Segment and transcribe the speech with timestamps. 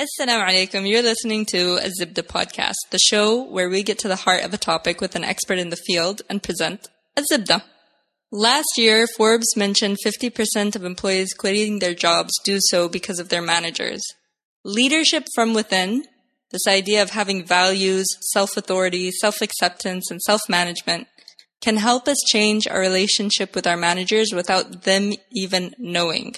[0.00, 0.88] Assalamu alaikum.
[0.88, 4.54] You're listening to a Zibda podcast, the show where we get to the heart of
[4.54, 7.62] a topic with an expert in the field and present a Zibda.
[8.30, 13.42] Last year, Forbes mentioned 50% of employees quitting their jobs do so because of their
[13.42, 14.02] managers.
[14.64, 16.06] Leadership from within,
[16.52, 21.06] this idea of having values, self-authority, self-acceptance, and self-management
[21.60, 26.34] can help us change our relationship with our managers without them even knowing.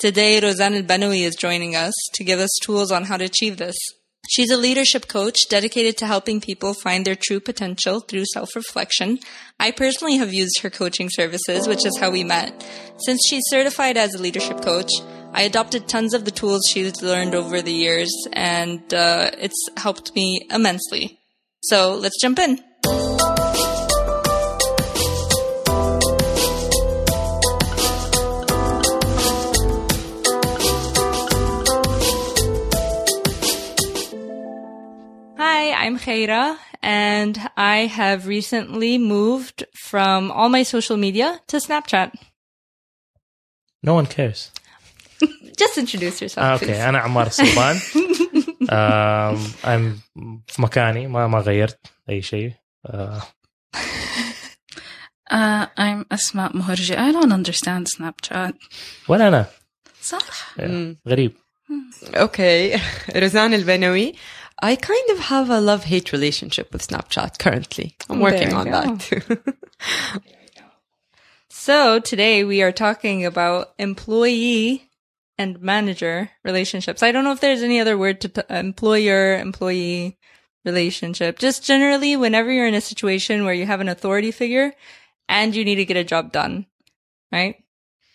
[0.00, 3.76] Today, Rozan Al-Banawi is joining us to give us tools on how to achieve this.
[4.30, 9.18] She's a leadership coach dedicated to helping people find their true potential through self-reflection.
[9.58, 12.64] I personally have used her coaching services, which is how we met.
[13.04, 14.90] Since she's certified as a leadership coach,
[15.34, 20.16] I adopted tons of the tools she's learned over the years, and uh, it's helped
[20.16, 21.18] me immensely.
[21.64, 22.58] So let's jump in.
[36.09, 42.11] Hi, I'm Khaira, and I have recently moved from all my social media to Snapchat.
[43.83, 44.51] No one cares.
[45.61, 46.61] Just introduce yourself, آه please.
[46.69, 47.79] اوكي انا عمار الصلبان
[48.71, 49.99] آم، I'm
[50.47, 52.53] في مكاني ما ما غيرت اي شيء
[52.85, 53.21] آه،
[55.31, 56.95] Uh, I'm Asma Muharji.
[56.95, 58.53] I don't understand Snapchat.
[59.07, 59.45] ولا انا
[60.01, 60.55] صح.
[61.07, 61.33] غريب
[62.13, 62.77] Okay,
[63.09, 64.15] Razan Al Banawi.
[64.62, 67.96] I kind of have a love hate relationship with Snapchat currently.
[68.08, 68.70] I'm working on go.
[68.70, 69.22] that too.
[71.62, 74.88] So today we are talking about employee
[75.36, 77.02] and manager relationships.
[77.02, 80.16] I don't know if there's any other word to t- employer employee
[80.64, 81.38] relationship.
[81.38, 84.72] Just generally, whenever you're in a situation where you have an authority figure
[85.28, 86.64] and you need to get a job done,
[87.30, 87.56] right?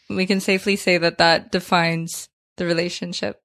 [0.09, 3.41] We can safely say that that defines the relationship.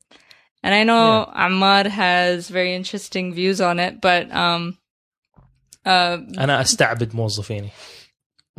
[0.63, 4.77] And I know Ahmad has very interesting views on it, but um,
[5.85, 7.69] uh, انا استعبد موظفيني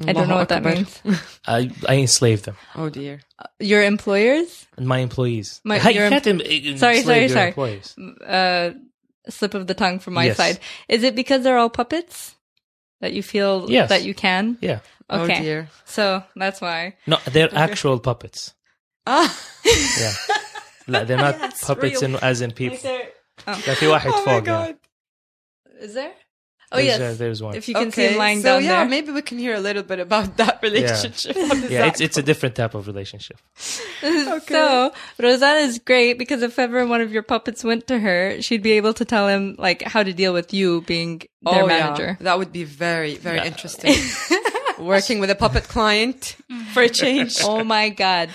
[0.03, 1.01] I don't know what that Allahu means.
[1.47, 3.21] I, I enslave them Oh dear.
[3.61, 4.67] Your employers?
[4.79, 7.49] my employees My- Hey, your you can't em- em- Sorry, enslave sorry, your sorry.
[7.49, 7.87] employees.
[8.39, 8.71] uh
[9.29, 10.37] slip of the tongue from my Yes.
[10.37, 10.59] side.
[10.89, 12.17] Is it because they're all puppets
[13.01, 13.89] that you feel Yes.
[13.89, 14.45] that you can?
[14.61, 15.39] yeah Okay.
[15.39, 15.61] Oh dear.
[15.97, 16.05] So
[16.43, 16.79] that's why.
[17.07, 18.41] no they're actual puppets
[19.07, 19.29] Ah.
[20.03, 20.15] yeah
[20.89, 22.15] لا they're not Yes, puppets real.
[22.17, 22.79] in, as in people
[23.47, 23.53] Oh.
[23.67, 24.47] لا في واحد Oh my فوق yeah.
[24.47, 24.75] god.
[25.81, 26.13] Is there?
[26.73, 27.01] Oh There's, yes.
[27.01, 28.89] uh, there's one if you can see okay, him lying so down yeah, there.
[28.97, 31.37] maybe we can hear a little bit about that relationship.
[31.37, 31.89] What is yeah that?
[31.91, 33.39] it's it's a different type of relationship
[34.49, 34.93] So
[35.27, 38.73] Rosanna is great because if ever one of your puppets went to her, she'd be
[38.81, 41.13] able to tell him like how to deal with you being
[41.43, 41.79] their oh, yeah.
[41.79, 42.11] manager.
[42.21, 43.51] That would be very, very Yeah.
[43.53, 43.95] interesting.
[44.95, 46.37] Working with a puppet client
[46.75, 47.33] for a change.
[47.51, 48.29] Oh my god.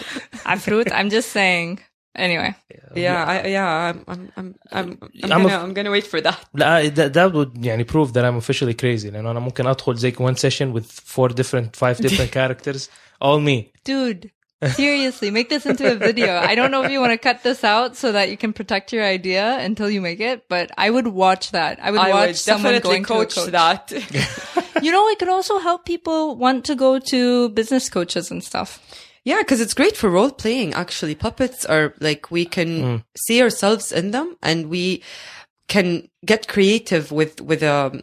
[0.54, 1.80] Afrut, I'm just saying.
[2.16, 2.54] Anyway.
[2.94, 6.20] Yeah, I, yeah, I'm, I'm, I'm, I'm, I'm, I'm a- gonna, I'm gonna wait for
[6.22, 6.38] that.
[6.54, 10.12] لا that, that would يعني prove that I'm officially crazy لأنه أنا ممكن أدخل زي
[10.12, 12.90] one session with four different five different characters
[13.22, 14.32] all me Dude,
[14.76, 16.32] seriously, make this into a video.
[16.38, 18.94] I don't know if you want to cut this out so that you can protect
[18.94, 21.80] your idea until you make it, but I would watch that.
[21.82, 23.52] I would I watch would someone definitely going coach, to a coach.
[23.60, 23.84] that.
[24.86, 28.70] You know, it could also help people want to go to business coaches and stuff.
[29.26, 30.74] Yeah, because it's great for role playing.
[30.74, 35.04] Actually, puppets are like we can see ourselves in them, and we
[35.68, 35.88] can
[36.26, 37.94] get creative with with um,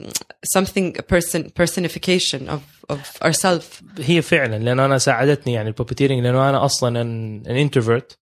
[0.45, 3.83] something a person personification of of ourselves.
[3.99, 8.17] هي فعلا لأنه أنا ساعدتني يعني البوبيتيرنج لأنه أنا أصلا an, an introvert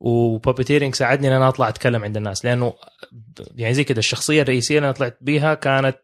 [0.00, 2.74] وبوبيتيرنج ساعدني ان انا اطلع اتكلم عند الناس لانه
[3.54, 5.98] يعني زي كده الشخصيه الرئيسيه اللي انا طلعت بيها كانت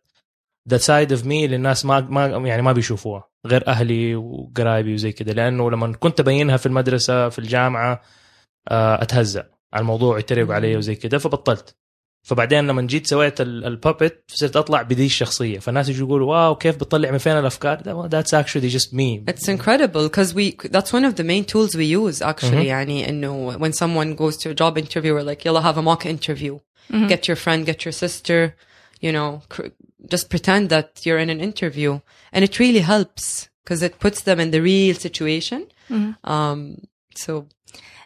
[0.69, 5.12] ذا سايد اوف مي اللي الناس ما ما يعني ما بيشوفوها غير أهلي وقرايبي وزي
[5.12, 5.34] كده.
[5.34, 8.02] لأنه لما كنت أبينها في المدرسة في الجامعة
[8.68, 11.76] آه، أتهزأ على الموضوع يتريقوا علي وزي كده فبطلت.
[12.24, 15.60] فبعدين لما جيت سويت البابت صرت أطلع بدي الشخصية.
[15.60, 17.78] فالناس يجوا يقولوا واو كيف بتطلع من فين الأفكار؟
[18.22, 19.32] Actually just me.
[19.32, 22.64] It's incredible because we that's one of the main tools we use actually.
[22.64, 22.66] Mhm.
[22.66, 26.06] يعني إنه when someone goes to a job interview, we're like, "Yalla, have a mock
[26.06, 26.58] interview.
[26.92, 28.54] Get your friend, get your sister,
[29.02, 29.42] you know,
[30.10, 32.00] just pretend that you're in an interview,
[32.32, 35.68] and it really helps because it puts them in the real situation.
[36.24, 36.78] Um,
[37.16, 37.48] so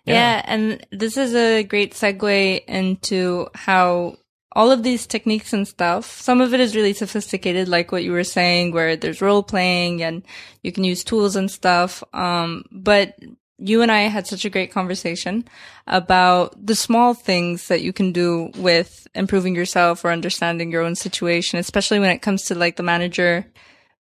[0.05, 0.41] Yeah.
[0.45, 4.17] and this is a great segue into how
[4.53, 8.11] all of these techniques and stuff, some of it is really sophisticated, like what you
[8.11, 10.23] were saying, where there's role playing and
[10.63, 12.03] you can use tools and stuff.
[12.13, 13.15] Um, but
[13.61, 15.45] you and I had such a great conversation
[15.85, 20.95] about the small things that you can do with improving yourself or understanding your own
[20.95, 23.45] situation, especially when it comes to like the manager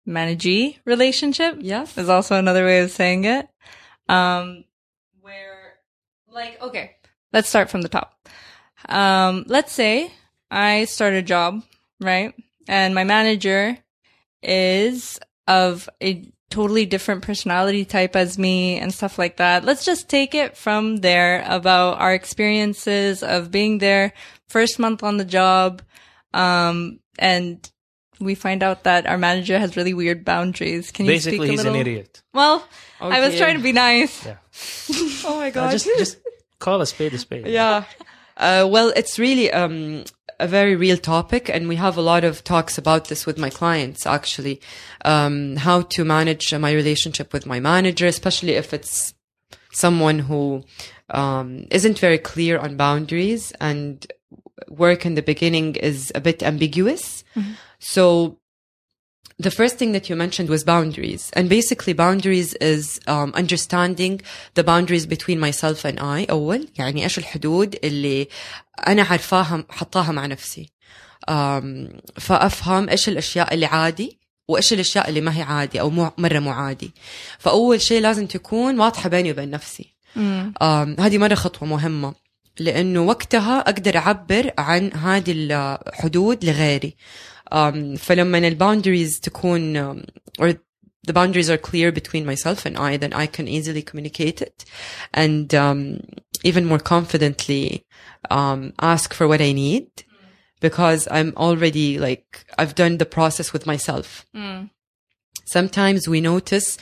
[0.06, 3.48] managee relationship yes, is also another way of saying it.
[4.08, 4.64] Um,
[5.20, 5.74] where,
[6.28, 6.96] like, okay,
[7.32, 8.28] let's start from the top.
[8.88, 10.10] Um, let's say
[10.50, 11.62] I start a job,
[12.00, 12.34] right?
[12.66, 13.76] And my manager
[14.42, 19.64] is of a totally different personality type as me and stuff like that.
[19.64, 24.12] Let's just take it from there about our experiences of being there
[24.48, 25.80] first month on the job.
[26.34, 27.68] Um, and
[28.20, 30.90] we find out that our manager has really weird boundaries.
[30.90, 31.74] Can you Basically, speak a he's little?
[31.74, 32.22] an idiot.
[32.34, 32.66] Well,
[33.00, 34.26] I was trying to be nice.
[34.26, 34.36] Yeah.
[35.24, 35.70] Oh my Uh, god.
[35.70, 36.18] just, just
[36.58, 37.46] call a spade a spade.
[37.46, 37.84] yeah.
[38.36, 40.04] Uh, well, it's really um,
[40.40, 43.50] a very real topic, and we have a lot of talks about this with my
[43.50, 44.06] clients.
[44.06, 44.60] Actually,
[45.04, 49.14] um, how to manage my relationship with my manager, especially if it's
[49.72, 50.64] someone who
[51.10, 54.10] um, isn't very clear on boundaries and
[54.68, 57.22] work in the beginning is a bit ambiguous.
[57.78, 58.39] So
[59.46, 61.22] the first thing that you mentioned was boundaries.
[61.36, 64.14] And basically boundaries is um, understanding
[64.56, 66.26] the boundaries between myself and I.
[66.30, 68.28] أول يعني إيش الحدود اللي
[68.88, 70.70] أنا عارفاها حطاها مع نفسي.
[71.30, 71.64] um,
[72.20, 76.50] فأفهم إيش الأشياء اللي عادي وإيش الأشياء اللي ما هي عادي أو مو مرة مو
[76.50, 76.90] عادي.
[77.38, 79.94] فأول شيء لازم تكون واضحة بيني وبين نفسي.
[80.16, 82.14] um, هذه مرة خطوة مهمة
[82.58, 86.96] لأنه وقتها أقدر أعبر عن هذه الحدود لغيري.
[87.51, 90.05] um, فلما الباوندريز تكون um,
[90.39, 90.53] or
[91.07, 94.65] the boundaries are clear between myself and I then I can easily communicate it
[95.13, 96.01] and um,
[96.43, 97.85] even more confidently
[98.31, 99.87] um, ask for what I need
[100.59, 104.25] because I'm already like I've done the process with myself
[105.45, 106.77] sometimes we notice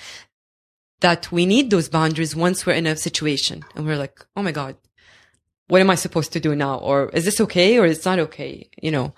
[1.03, 4.53] that we need those boundaries once we're in a situation and we're like, oh my
[4.53, 4.77] God,
[5.68, 6.78] what am I supposed to do now?
[6.78, 8.68] Or is this okay or it's not okay?
[8.82, 9.14] You know,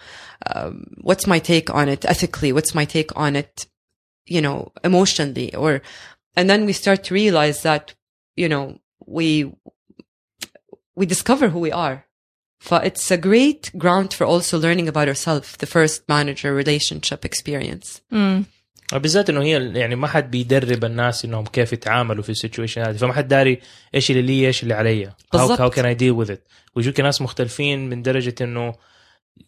[0.55, 2.53] um, what's my take on it ethically?
[2.53, 3.67] What's my take on it,
[4.27, 5.55] you know, emotionally?
[5.55, 5.81] Or,
[6.37, 7.95] and then we start to realize that,
[8.37, 9.53] you know, we,
[10.95, 12.05] we discover who we are.
[12.71, 18.03] It's a great ground for also learning about ourselves, the first manager relationship experience.
[18.93, 22.97] بالذات إنه هي يعني ما حد بيدرب الناس إنهم كيف يتعاملوا في السيتويشن هذه.
[22.97, 23.61] فما حد داري
[23.95, 25.11] إيش اللي لي إيش اللي علي.
[25.37, 26.39] How can I deal with it
[26.75, 28.75] ويجوك ناس مختلفين من درجة إنه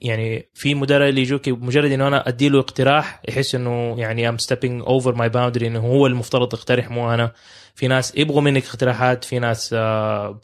[0.00, 4.40] يعني في مدراء اللي يجوك مجرد إنه أنا أدي له اقتراح يحس إنه يعني I'm
[4.40, 7.32] stepping over my boundary إنه هو المفترض يقترح مو أنا.
[7.74, 10.34] في ناس يبغوا منك اقتراحات في ناس uh,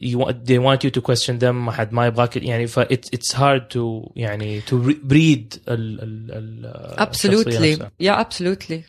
[0.00, 3.08] you want, they want you to question them ما حد ما يبغاك يعني ف it's,
[3.12, 6.66] it's hard to يعني to re- breed ال, ال, ال
[6.98, 7.72] الشخصية Absolutely.
[7.72, 7.90] نفسها.
[7.98, 8.84] Yeah, absolutely.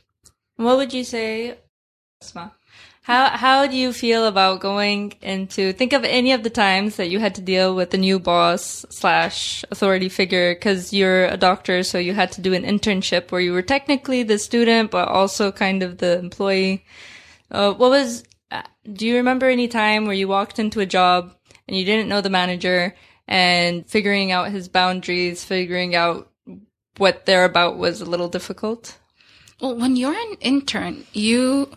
[0.58, 1.56] What would you say,
[2.22, 2.52] Asma?
[3.04, 7.10] How how do you feel about going into think of any of the times that
[7.12, 11.84] you had to deal with a new boss slash authority figure because you're a doctor,
[11.84, 15.52] so you had to do an internship where you were technically the student but also
[15.52, 16.84] kind of the employee.
[17.52, 18.24] Uh, what was?
[18.52, 21.36] uh, Do you remember any time where you walked into a job
[21.68, 22.96] and you didn't know the manager
[23.28, 26.32] and figuring out his boundaries, figuring out
[26.98, 28.98] what they're about was a little difficult?
[29.62, 31.70] Well, when you're an intern, you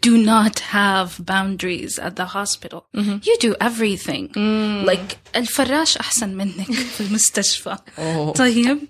[0.00, 2.86] do not have boundaries at the hospital.
[2.92, 4.32] You do everything.
[4.84, 7.76] Like الفراش أحسن منك في المستشفى.
[8.34, 8.88] طيب.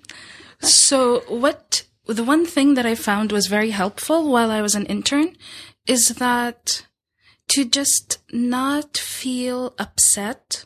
[0.63, 4.87] So what the one thing that I found was very helpful while I was an
[4.87, 5.37] intern
[5.87, 6.83] is that
[7.56, 10.66] to just not feel upset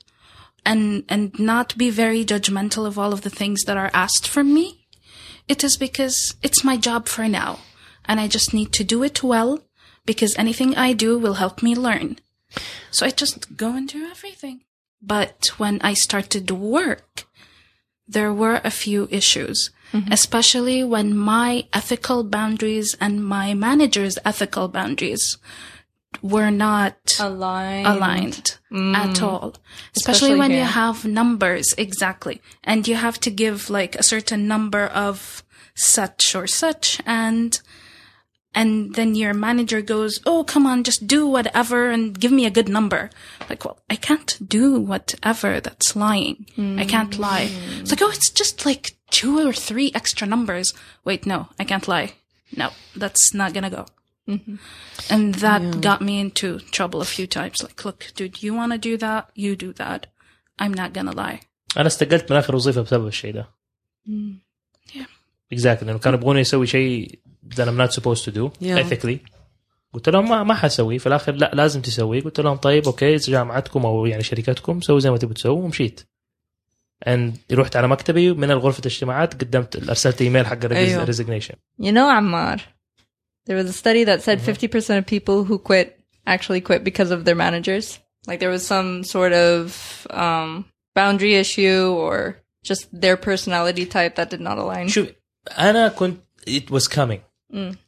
[0.65, 4.51] and and not be very judgmental of all of the things that are asked from
[4.55, 4.88] me.
[5.48, 7.60] It is because it's my job for now
[8.05, 9.62] and I just need to do it well
[10.03, 12.17] because anything I do will help me learn.
[12.89, 14.62] So I just go and do everything.
[15.00, 17.27] But when I started work,
[18.08, 20.12] there were a few issues, mm-hmm.
[20.12, 25.38] especially when my ethical boundaries and my manager's ethical boundaries
[26.22, 27.88] were not Aligned.
[27.88, 28.96] aligned mm.
[28.96, 29.56] at all.
[29.96, 32.42] Especially, Especially when you have numbers, exactly.
[32.63, 35.44] And you have to give like a certain number of
[35.75, 37.60] such or such and
[38.56, 42.51] and then your manager goes, Oh, come on, just do whatever and give me a
[42.51, 43.12] good number.
[43.48, 45.60] Like, well, I can't do whatever.
[45.62, 46.48] That's lying.
[46.58, 47.20] I can't mm.
[47.20, 47.50] lie.
[47.80, 50.74] It's like, oh, it's just like two or three extra numbers.
[51.06, 52.13] Wait, no, I can't lie.
[52.56, 53.86] No, that's not gonna go.
[55.14, 57.57] And that got me into trouble a few times.
[57.66, 59.23] Like, look, dude, you want to do that?
[59.45, 60.00] You do that.
[60.62, 61.40] I'm not gonna lie.
[61.76, 63.49] انا استقلت من اخر وظيفه بسبب الشيء ده
[64.95, 65.07] Yeah.
[65.54, 67.19] exactly لانه كانوا يبغوني اسوي شيء
[67.54, 68.78] that I'm not supposed to do Yeah.
[68.78, 69.16] ethically
[69.93, 73.87] قلت لهم ما ما حسوي في الاخر لا لازم تسوي قلت لهم طيب اوكي جامعتكم
[73.87, 76.00] او يعني شركتكم سووا زي ما تبوا تسووا ومشيت
[77.09, 81.07] and رحت على مكتبي من غرفه الاجتماعات قدمت ارسلت ايميل حق أيوه.
[81.07, 82.61] resignation You know, Ammar,
[83.49, 85.87] there was a study that said 50% of people who quit
[86.35, 87.87] actually quit because of their managers.
[88.28, 90.64] Like there was some sort of um,
[90.95, 92.16] boundary issue or
[92.71, 94.88] just their personality type that did not align?
[94.88, 95.09] شوف
[95.59, 96.16] انا كنت
[96.49, 97.21] it was coming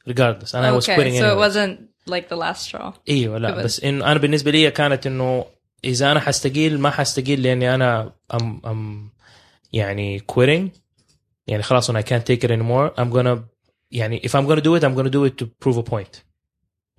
[0.07, 1.37] regardless and I was okay, quitting so it anyway.
[1.47, 1.75] wasn't
[2.07, 2.93] like the last straw.
[3.09, 5.45] ايوه لا It was- بس انه انا بالنسبه لي كانت انه
[5.85, 9.11] اذا انا حستقيل ما حستقيل لاني انا ام ام
[9.73, 10.69] يعني quitting
[11.47, 13.39] يعني خلاص when I can't take it anymore I'm gonna
[13.91, 16.23] يعني if I'm gonna do it I'm gonna do it to prove a point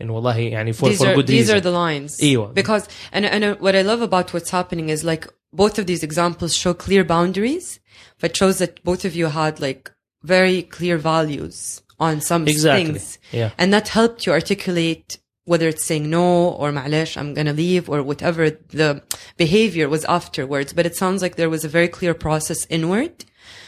[0.01, 2.83] انه والله يعني for, these for are good these reason are the lines ايوه because
[3.11, 6.73] and and what I love about what's happening is like both of these examples show
[6.73, 7.79] clear boundaries
[8.21, 9.91] but shows that both of you had like
[10.23, 12.85] very clear values on some Exactly.
[12.85, 15.09] things yeah and that helped you articulate
[15.51, 18.43] whether it's saying no or معلش I'm gonna leave or whatever
[18.81, 19.01] the
[19.37, 23.15] behavior was afterwards but it sounds like there was a very clear process inward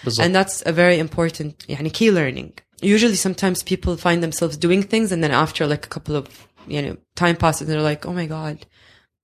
[0.06, 4.83] بالضبط and that's a very important يعني key learning usually sometimes people find themselves doing
[4.83, 8.13] things and then after like a couple of you know time passes they're like oh
[8.13, 8.67] my god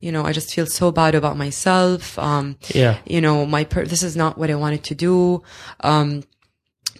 [0.01, 3.87] you know i just feel so bad about myself um yeah you know my per-
[3.87, 5.43] this is not what i wanted to do
[5.81, 6.23] um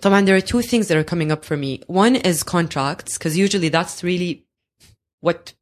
[0.09, 1.83] man, there are two things that are coming up for me.
[1.87, 4.47] One is contracts, because usually that's really
[5.21, 5.53] what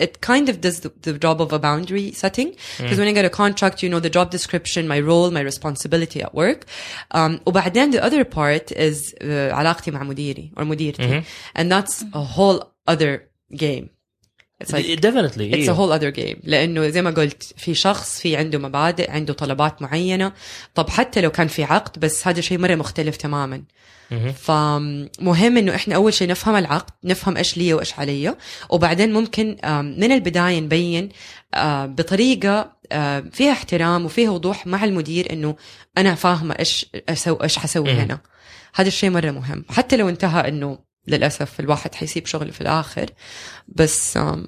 [0.00, 3.24] it kind of does the, the job of a boundary setting because when I get
[3.24, 6.66] a contract you know the job description my role my responsibility at work
[7.12, 11.22] um وبعدين the other part is uh, علاقتي مع مديري or مديرتي
[11.54, 13.90] and that's a whole other game
[14.61, 16.37] It's like definitely it's a أيوه whole other game.
[16.43, 20.33] لأنه زي ما قلت في شخص في عنده مبادئ عنده طلبات معينة.
[20.75, 23.63] طب حتى لو كان في عقد بس هذا شيء مرة مختلف تماما.
[24.35, 28.35] فمهم إنه إحنا أول شيء نفهم العقد نفهم إيش لي وإيش علي.
[28.69, 29.47] وبعدين ممكن
[29.97, 31.09] من البداية نبين
[31.53, 35.55] آه، بطريقة آه، فيها احترام وفيها وضوح مع المدير إنه
[35.97, 36.85] أنا فاهمة إيش
[37.43, 37.91] إيش حسوي.
[37.91, 38.19] هنا.
[38.75, 39.65] هذا الشيء مرة مهم.
[39.69, 43.05] حتى لو انتهى إنه للأسف الواحد حيسيب شغله في الآخر
[43.67, 44.47] بس آم،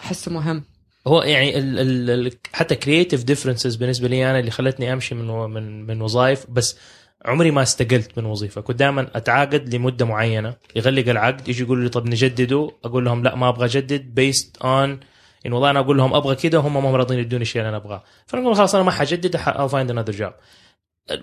[0.00, 0.64] احسه مهم.
[1.06, 5.26] هو يعني ال ال ال حتى كرييتيف ديفرنسز بالنسبة لي أنا اللي خلتني أمشي من
[5.50, 6.76] من من وظائف بس
[7.24, 8.60] عمري ما استقلت من وظيفة.
[8.60, 10.56] كنت دائما أتعاقد لمدة معينة.
[10.76, 15.00] يغلق العقد يجي يقولوا لي طب نجدده؟ أقول لهم لا ما أبغى أجدد بيست اون
[15.46, 17.76] انه والله أنا أقول لهم أبغى كده هم ما هم راضيين يدوني الشيء اللي أنا
[17.76, 18.02] أبغاه.
[18.26, 20.32] فأنا خلاص أنا ما حجدد أو فايند انذر جوب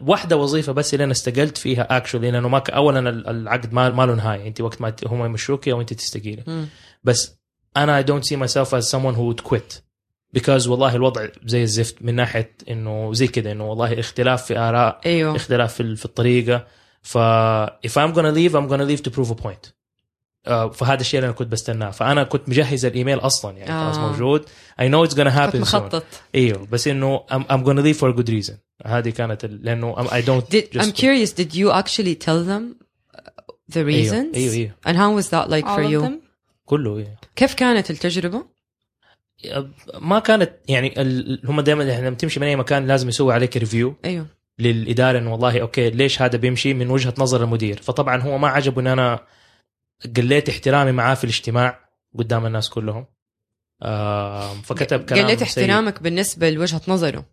[0.02, 2.70] واحدة وظيفة بس اللي أنا استقلت فيها اكشولي لأنه ما ك...
[2.70, 6.68] اولا العقد ما ما له نهايه انت وقت ما هم يمشوكي أو انت تستقيلي.
[7.04, 7.38] بس
[7.78, 9.82] أنا I don't see myself as someone who would quit.
[10.38, 15.02] Because والله الوضع زي الزفت من ناحية إنه زي كده إنه والله اختلاف في آراء
[15.06, 15.36] أيوه.
[15.36, 16.68] اختلاف في, في الطريقة.
[17.02, 17.18] ف
[17.88, 19.77] if I'm gonna leave I'm gonna leave to prove a point.
[20.46, 24.12] فهذا الشيء اللي أنا كنت بستناه فأنا كنت مجهز الإيميل أصلا يعني خلاص آه.
[24.12, 24.46] موجود
[24.82, 26.04] I know it's gonna soon مخطط
[26.36, 28.54] إيوه بس إنه I'm, I'm gonna leave for a good reason
[28.86, 29.46] هذه كانت.
[29.46, 32.76] لأنه I'm- I don't Did, just I'm curious, did you actually tell them
[33.16, 33.22] uh,
[33.74, 34.36] the reasons?
[34.36, 36.02] إيوه إيوه And how was that like All for of you?
[36.08, 36.14] them?
[36.66, 38.46] كله إيوه كيف كانت التجربة؟
[40.02, 41.42] ما كانت يعني ال...
[41.46, 44.26] هم دائما لما تمشي من أي مكان لازم يسوي عليك ريفيو إيوه
[44.60, 48.82] للإدارة إنه والله أوكي ليش هذا بيمشي من وجهة نظر المدير فطبعا هو ما عجبه
[48.82, 49.20] إن أنا
[50.18, 51.80] قليت احترامي معاه في الاجتماع
[52.18, 53.06] قدام الناس كلهم.
[53.82, 55.64] آه فكتب كلام قلت سيء.
[55.64, 57.26] احترامك بالنسبة لوجهة نظره.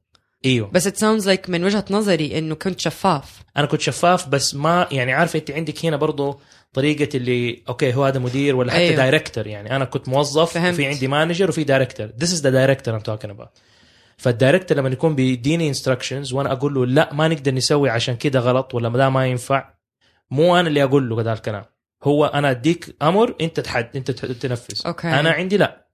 [0.44, 0.70] إيوه.
[0.70, 3.42] بس it sounds like من وجهة نظري إنه كنت شفاف.
[3.56, 6.40] أنا كنت شفاف بس ما يعني عارفه أنت عندك هنا برضو
[6.72, 8.96] طريقة اللي أوكي هو هذا مدير ولا حتى أيوه.
[8.96, 10.74] دايركتور يعني أنا كنت موظف فهمت.
[10.74, 13.58] وفي عندي مانجر وفي دايركتور ذس از ذا دايركتور ام توكينج اباوت
[14.16, 18.74] فالدايركتور لما يكون بيديني انستراكشنز وأنا أقول له لا ما نقدر نسوي عشان كده غلط
[18.74, 19.74] ولا ده ما ينفع
[20.30, 21.64] مو أنا اللي أقول له هذا الكلام.
[22.04, 25.08] هو أنا أديك أمر أنت تحد أنت تنفذ أوكي.
[25.08, 25.86] أنا عندي لا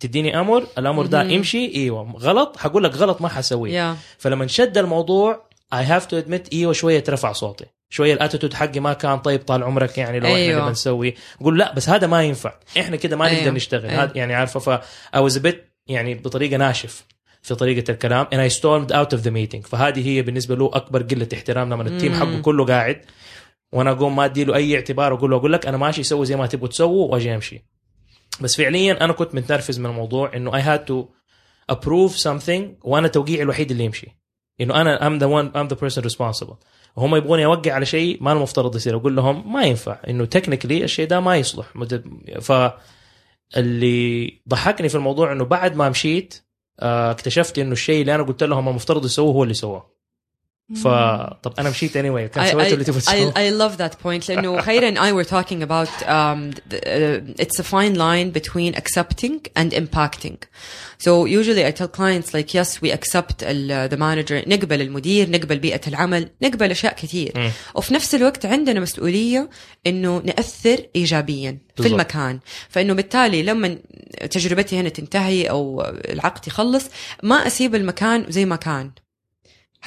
[0.00, 1.22] تديني أمر الأمر ده.
[1.22, 6.18] امشي إيوه غلط حقول لك غلط ما حسويه يا فلما شد الموضوع اي هاف تو
[6.18, 10.26] ادمت إيوه شوية رفع صوتي شوية الاتيتود حقي ما كان طيب طال عمرك يعني لو
[10.26, 10.36] أيوة.
[10.36, 10.58] إحنا أيوه.
[10.58, 13.40] اللي بنسوي أقول لا بس هذا ما ينفع إحنا كده ما أيوه.
[13.40, 14.02] نقدر نشتغل أيوه.
[14.02, 14.70] هذا يعني عارفة ف
[15.16, 15.54] a bit
[15.86, 17.04] يعني بطريقة ناشف
[17.42, 21.02] في طريقة الكلام and I stormed out of the meeting فهذه هي بالنسبة له أكبر
[21.02, 22.14] قلة احترام لما التيم.
[22.14, 23.00] حقه كله قاعد
[23.76, 26.36] وأنا اقوم ما ادي له اي اعتبار واقول له أقول لك أنا ماشي سوي زي
[26.36, 27.64] ما تبغوا تسووا واجي امشي.
[28.40, 31.04] بس فعليا أنا كنت متنرفز من الموضوع انه I had to
[31.72, 34.06] approve something وأنا توقيعي الوحيد اللي يمشي.
[34.60, 36.56] انه أنا I'm the one I'm the person responsible.
[36.96, 40.00] وهم يبغوني اوقع على شيء ما المفترض يصير أقول لهم ما ينفع.
[40.08, 41.66] انه تكنيكلي الشيء ده ما يصلح.
[42.40, 42.52] ف
[43.56, 46.42] اللي ضحكني في الموضوع انه بعد ما مشيت
[46.80, 49.95] آه، اكتشفت انه الشيء اللي أنا قلت لهم المفترض يسووه هو اللي سواه
[50.74, 52.34] فطب أنا مشيت anyway.
[52.34, 54.28] كان سويت اللي تبغى تسويه I, I love that point.
[54.28, 58.74] لأنه خير and I were talking about um, the, uh, it's a fine line between
[58.74, 60.38] accepting and impacting.
[60.98, 65.58] So usually I tell clients like yes we accept ال, the manager نقبل المدير نقبل
[65.58, 67.52] بيئة العمل نقبل أشياء كثير.
[67.74, 69.50] وفي نفس الوقت عندنا مسؤولية
[69.86, 71.86] إنه نأثر إيجابيا في.
[71.86, 72.40] المكان.
[72.68, 73.78] فإنه بالتالي لما
[74.30, 76.84] تجربتي هنا تنتهي أو العقد يخلص
[77.22, 78.90] ما أسيب المكان زي ما كان.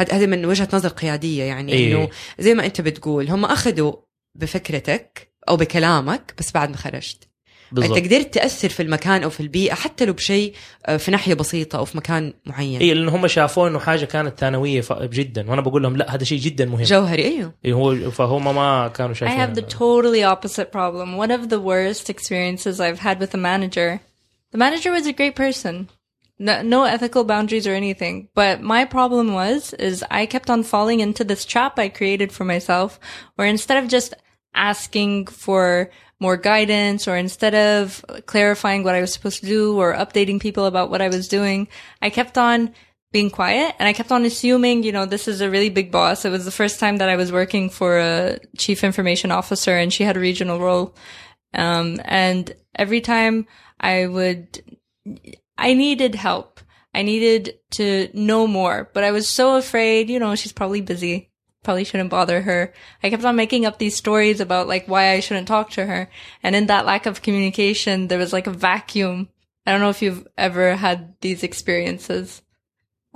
[0.02, 1.96] هذا هذا من وجهة نظر قيادية يعني إيه.
[1.96, 3.94] إنه زي ما أنت بتقول هم أخذوا
[4.36, 7.30] بفكرتك أو بكلامك بس بعد ما خرجت
[7.72, 10.54] بالضبط انت قدرت تأثر في المكان أو في البيئة حتى لو بشيء
[10.86, 14.40] آه، في ناحية بسيطة أو في مكان معين اي لأنه هم شافوا إنه حاجة كانت
[14.40, 18.12] ثانوية ف- جدا وأنا بقول لهم لا هذا شيء جدا مهم جوهري أيوه إيه هو
[18.12, 21.18] فهم ما كانوا I شايفين have the totally opposite problem.
[21.18, 24.00] One of the worst experiences I've had with a manager.
[24.52, 25.99] The manager was a great person.
[26.40, 28.30] No, no ethical boundaries or anything.
[28.34, 32.46] But my problem was, is I kept on falling into this trap I created for
[32.46, 33.00] myself
[33.36, 34.14] where instead of just
[34.56, 39.94] asking for more guidance or instead of clarifying what I was supposed to do or
[39.94, 41.68] updating people about what I was doing,
[42.02, 42.74] I kept on
[43.12, 46.26] being quiet and I kept on assuming, you know, this is a really big boss.
[46.26, 49.92] It was the first time that I was working for a chief information officer and
[49.92, 50.96] she had a regional role.
[51.54, 53.48] Um, and every time
[53.80, 54.62] I would,
[55.60, 56.62] I needed help.
[56.94, 61.30] I needed to know more, but I was so afraid, you know, she's probably busy.
[61.62, 62.74] Probably shouldn't bother her.
[63.04, 66.10] I kept on making up these stories about like why I shouldn't talk to her.
[66.42, 69.28] And in that lack of communication, there was like a vacuum.
[69.66, 72.42] I don't know if you've ever had these experiences.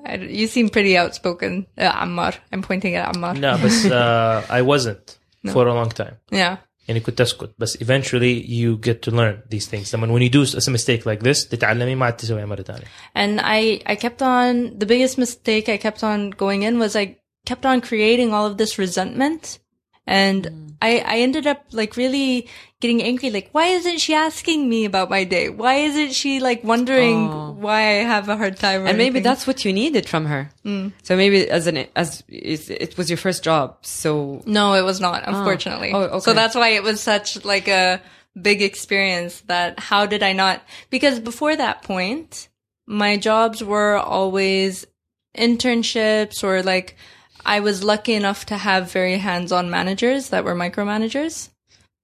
[0.06, 2.36] I, you seem pretty outspoken, uh, Ammar.
[2.52, 3.40] I'm pointing at Ammar.
[3.40, 5.54] No, but uh, I wasn't no.
[5.54, 6.18] for a long time.
[6.30, 6.58] Yeah.
[6.89, 10.59] يعني كنت اسكت بس eventually you get to learn these things لما when you do
[10.59, 12.85] a mistake like this تتعلمي ما عاد تسويها مره ثانيه
[13.17, 17.17] And I, I kept on, the biggest mistake I kept on going in was I
[17.47, 19.59] kept on creating all of this resentment.
[20.07, 20.43] And
[20.81, 22.49] I, I ended up like really
[22.84, 23.30] getting angry.
[23.32, 25.46] Like, why isn't she asking me about my day?
[25.50, 27.56] Why isn't she like wondering Oh.
[27.66, 28.80] why I have a hard time?
[28.86, 29.24] and maybe anything?
[29.24, 30.92] that's what you needed from her mm.
[31.08, 35.00] so maybe as an as it it was your first job so No, it was
[35.08, 35.32] not, oh.
[35.34, 35.92] unfortunately.
[35.94, 36.26] Oh, okay.
[36.28, 38.02] So that's why it was such like a
[38.50, 42.50] big experience that how did I not because before that point,
[42.86, 44.86] my jobs were always
[45.38, 46.96] internships or like
[47.46, 51.50] I was lucky enough to have very hands-on managers that were micromanagers.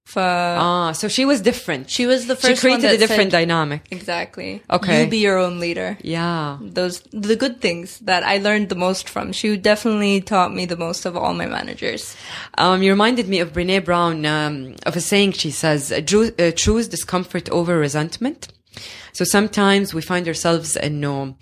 [0.09, 2.97] For, ah so she was different she was the she first created one that a
[2.99, 4.61] different said, dynamic exactly.
[4.69, 5.03] Okay.
[5.03, 5.97] You be your own leader.
[6.03, 9.31] yeah Those the good things that I learned the most from.
[9.33, 12.15] She definitely taught me the most of all my managers.
[12.63, 16.35] Um, you reminded me of Brene Brown um, of a saying she says, uh, "Choo-
[16.37, 18.41] uh, choose discomfort over resentment.
[19.11, 21.35] So sometimes we find ourselves in no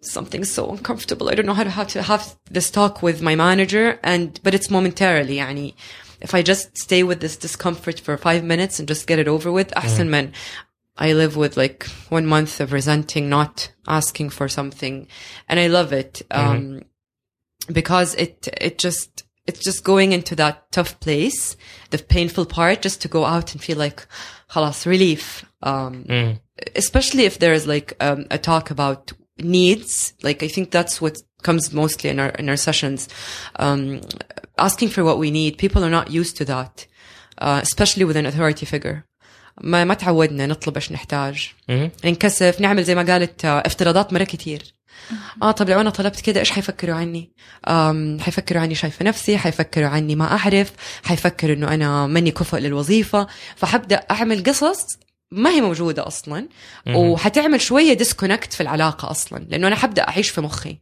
[0.00, 1.28] something so uncomfortable.
[1.30, 4.54] I don't know how to have to have this talk with my manager, and but
[4.54, 5.36] it's momentarily.
[5.38, 5.74] يعني,
[6.21, 9.51] if I just stay with this discomfort for five minutes and just get it over
[9.51, 10.07] with, mm.
[10.09, 10.33] man,
[10.97, 15.07] I live with like one month of resenting, not asking for something.
[15.47, 16.21] And I love it.
[16.29, 16.49] Mm-hmm.
[16.49, 16.81] Um,
[17.71, 21.55] because it, it just, it's just going into that tough place,
[21.91, 24.05] the painful part, just to go out and feel like,
[24.51, 25.45] halas, relief.
[25.63, 26.39] Um, mm.
[26.75, 30.13] especially if there is like, um, a talk about needs.
[30.21, 33.07] Like, I think that's what comes mostly in our, in our sessions.
[33.55, 34.01] Um,
[34.58, 35.58] asking for what we need.
[35.58, 36.86] People are not used to that,
[37.38, 39.04] uh, especially with an authority figure.
[39.60, 41.52] ما ما تعودنا نطلب ايش نحتاج
[42.04, 44.74] نكسف نعمل زي ما قالت آه، افتراضات مرة كتير
[45.42, 47.32] اه طب لو انا طلبت كده ايش حيفكروا عني؟
[47.68, 50.72] أم حيفكروا عني شايفه نفسي، حيفكروا عني ما اعرف،
[51.04, 54.98] حيفكروا انه انا ماني كفء للوظيفه، فحبدا اعمل قصص
[55.30, 56.48] ما هي موجوده اصلا
[56.86, 60.78] وحتعمل شويه ديسكونكت في العلاقه اصلا لانه انا حبدا اعيش في مخي.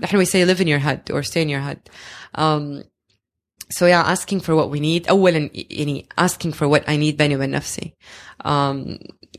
[0.00, 1.90] نحن we say live in your head or stay in your head.
[2.38, 2.84] Um,
[3.72, 5.06] so yeah, asking for what we need.
[5.06, 7.92] أولا يعني asking for what I need بيني وبين نفسي.
[8.44, 8.98] Um,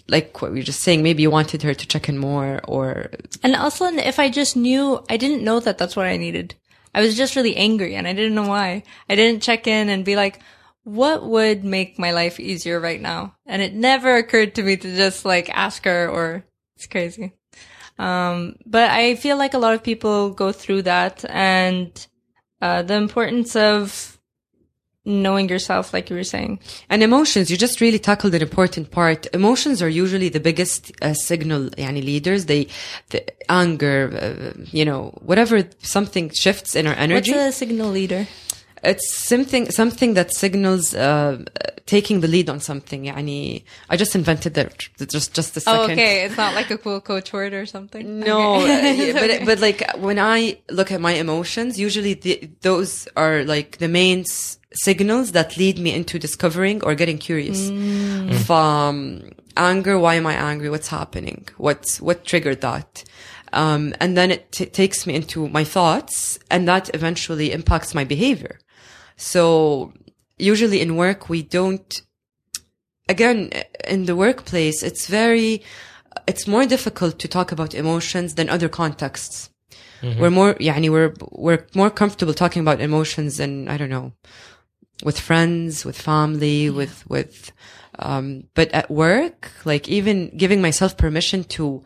[0.09, 3.11] like what we were just saying, maybe you wanted her to check in more or
[3.43, 6.55] And also, if I just knew, I didn't know that that's what I needed.
[6.95, 8.83] I was just really angry and I didn't know why.
[9.09, 10.39] I didn't check in and be like,
[10.83, 13.35] what would make my life easier right now?
[13.45, 16.43] And it never occurred to me to just like ask her or
[16.75, 17.33] it's crazy.
[17.97, 22.06] Um, but I feel like a lot of people go through that and,
[22.60, 24.18] uh, the importance of
[25.04, 26.60] knowing yourself, like you were saying.
[26.90, 29.26] And emotions, you just really tackled an important part.
[29.34, 32.44] Emotions are usually the biggest uh, signal, yani leaders.
[32.44, 32.68] They,
[33.10, 37.32] the anger, uh, you know, whatever something shifts in our energy.
[37.32, 38.26] What's a signal leader?
[38.83, 41.43] it's something something that signals uh,
[41.85, 43.05] taking the lead on something.
[43.05, 44.77] يعني, I just invented that
[45.09, 45.79] just just a second.
[45.79, 46.25] Oh, okay.
[46.25, 48.19] It's not like a cool coach word or something.
[48.19, 48.63] No, Okay.
[48.63, 49.45] uh, yeah, It's but okay.
[49.45, 54.21] but like when I look at my emotions, usually the, those are like the main
[54.21, 57.69] s- signals that lead me into discovering or getting curious.
[58.45, 60.69] From anger, why am I angry?
[60.69, 61.47] What's happening?
[61.57, 63.03] What's what triggered that?
[63.53, 68.03] Um, and then it t- takes me into my thoughts, and that eventually impacts my
[68.03, 68.57] behavior.
[69.17, 69.93] So
[70.37, 72.01] usually in work, we don't
[73.09, 73.51] again
[73.87, 75.61] in the workplace it's very
[76.27, 79.49] it's more difficult to talk about emotions than other contexts
[80.19, 84.11] we're more يعني we're we're more comfortable talking about emotions and I don't know
[85.03, 87.51] with friends with family with with
[87.99, 91.83] um but at work like even giving myself permission to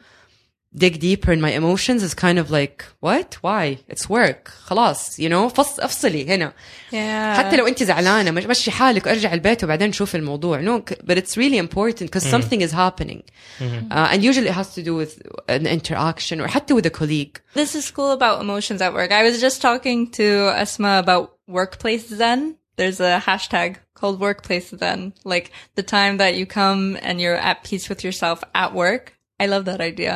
[0.76, 5.30] dig deeper in my emotions is kind of like what why it's work خلاص you
[5.30, 6.54] know فص افصلي هنا
[6.91, 7.38] Yeah.
[7.38, 11.15] حتى لو انت زعلانه مش مشي حالك وارجع البيت وبعدين نشوف الموضوع no c- but
[11.17, 13.22] it's really important because something is happening
[13.62, 17.39] uh, and usually it has to do with an interaction or حتى with a colleague
[17.56, 19.12] This is cool about emotions at work.
[19.12, 20.26] I was just talking to
[20.63, 21.26] Esma about
[21.60, 22.41] workplace zen.
[22.80, 25.00] There's a hashtag called workplace zen.
[25.34, 25.48] Like
[25.80, 29.04] the time that you come and you're at peace with yourself at work.
[29.43, 30.15] I love that idea.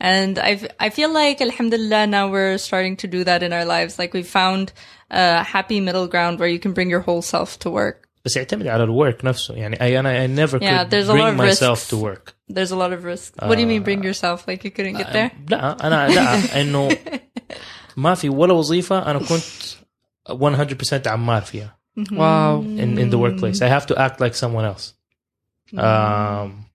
[0.00, 0.52] And I
[0.86, 3.92] I feel like alhamdulillah now we're starting to do that in our lives.
[3.98, 4.72] Like we found
[5.10, 8.02] a happy middle ground where you can bring your whole self to work.
[8.24, 11.16] بس يعتمد على الورك نفسه يعني I, أنا I never Yeah, could there's a lot
[11.16, 11.88] bring of myself risks.
[11.90, 13.32] to work There's a lot of risks.
[13.48, 14.46] what do you mean bring yourself?
[14.48, 15.30] Like you couldn't get there?
[15.48, 16.88] لا انا لا انه
[17.96, 19.42] ما في ولا وظيفه انا كنت
[20.30, 24.92] 100% عمار فيها wow in, in the workplace I have to act like someone else
[25.78, 26.66] um,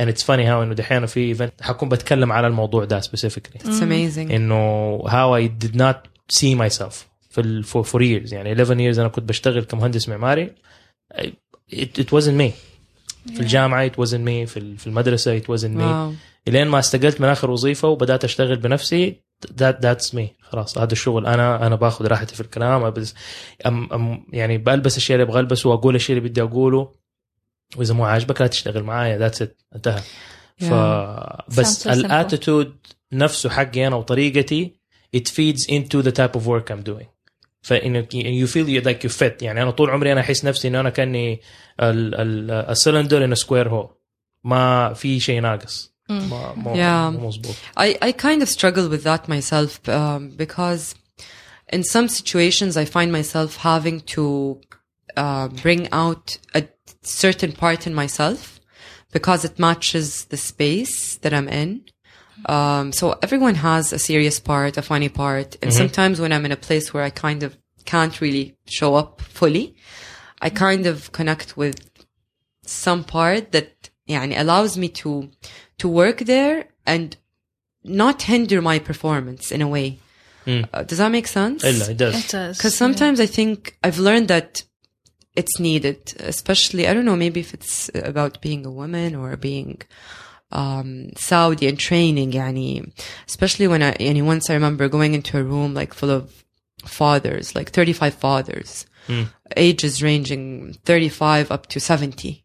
[0.00, 3.58] and it's funny how انه دحين في event حكون بتكلم على الموضوع ده specifically.
[3.58, 4.30] It's amazing.
[4.30, 5.96] إنه how I did not
[6.32, 6.94] see myself
[7.30, 8.32] في for, for years.
[8.32, 10.52] يعني 11 years أنا كنت بشتغل كمهندس معماري.
[11.72, 12.50] It, it wasn't me.
[13.34, 14.48] في الجامعة it wasn't me.
[14.50, 15.82] في في المدرسة it wasn't me.
[15.82, 16.48] Wow.
[16.48, 20.24] إلين ما استقلت من آخر وظيفة وبدأت أشتغل بنفسي that that's me.
[20.40, 21.26] خلاص هذا الشغل.
[21.26, 22.84] أنا أنا باخذ راحتي في الكلام.
[22.84, 23.14] أبز
[23.66, 26.92] أم أم يعني بلبس الشيء اللي أبغى ألبسه وأقول الشيء اللي بدي أقوله.
[27.76, 30.02] واذا مو عاجبك لا تشتغل معايا ذاتس ات انتهى
[30.58, 30.72] ف
[31.60, 31.86] بس.
[31.86, 32.76] الاتيتود
[33.12, 34.72] نفسه حقي أنا وطريقتي
[35.16, 37.06] it feeds into the type of work I'm doing
[37.62, 40.90] فانك you feel like you fit يعني أنا طول عمري أنا احس نفسي انه أنا
[40.90, 41.40] كاني
[41.80, 43.88] السلندر ان سكوير هول
[44.44, 47.20] ما في شيء ناقص ما مو Yeah.
[47.20, 50.94] مظبوط I, I kind of struggle with that myself um, because
[51.72, 54.24] in some situations I find myself having to
[55.16, 56.62] uh, bring out a
[57.02, 58.60] certain part in myself
[59.12, 61.84] because it matches the space that I'm in.
[62.46, 65.56] Um, so everyone has a serious part, a funny part.
[65.62, 65.78] And mm-hmm.
[65.78, 69.76] sometimes when I'm in a place where I kind of can't really show up fully,
[70.40, 71.90] I kind of connect with
[72.64, 75.30] some part that, yeah, and allows me to,
[75.78, 77.16] to work there and
[77.82, 79.98] not hinder my performance in a way.
[80.46, 80.68] Mm.
[80.72, 81.64] Uh, does that make sense?
[82.18, 82.56] It does.
[82.56, 83.24] Because sometimes yeah.
[83.24, 84.62] I think I've learned that
[85.40, 89.80] it's needed, especially, I don't know, maybe if it's about being a woman or being
[90.52, 92.92] um, Saudi and training, yani,
[93.26, 96.44] especially when I, yani, once I remember going into a room like full of
[96.84, 98.86] fathers, like 35 fathers,
[99.56, 102.44] ages ranging 35 up to 70.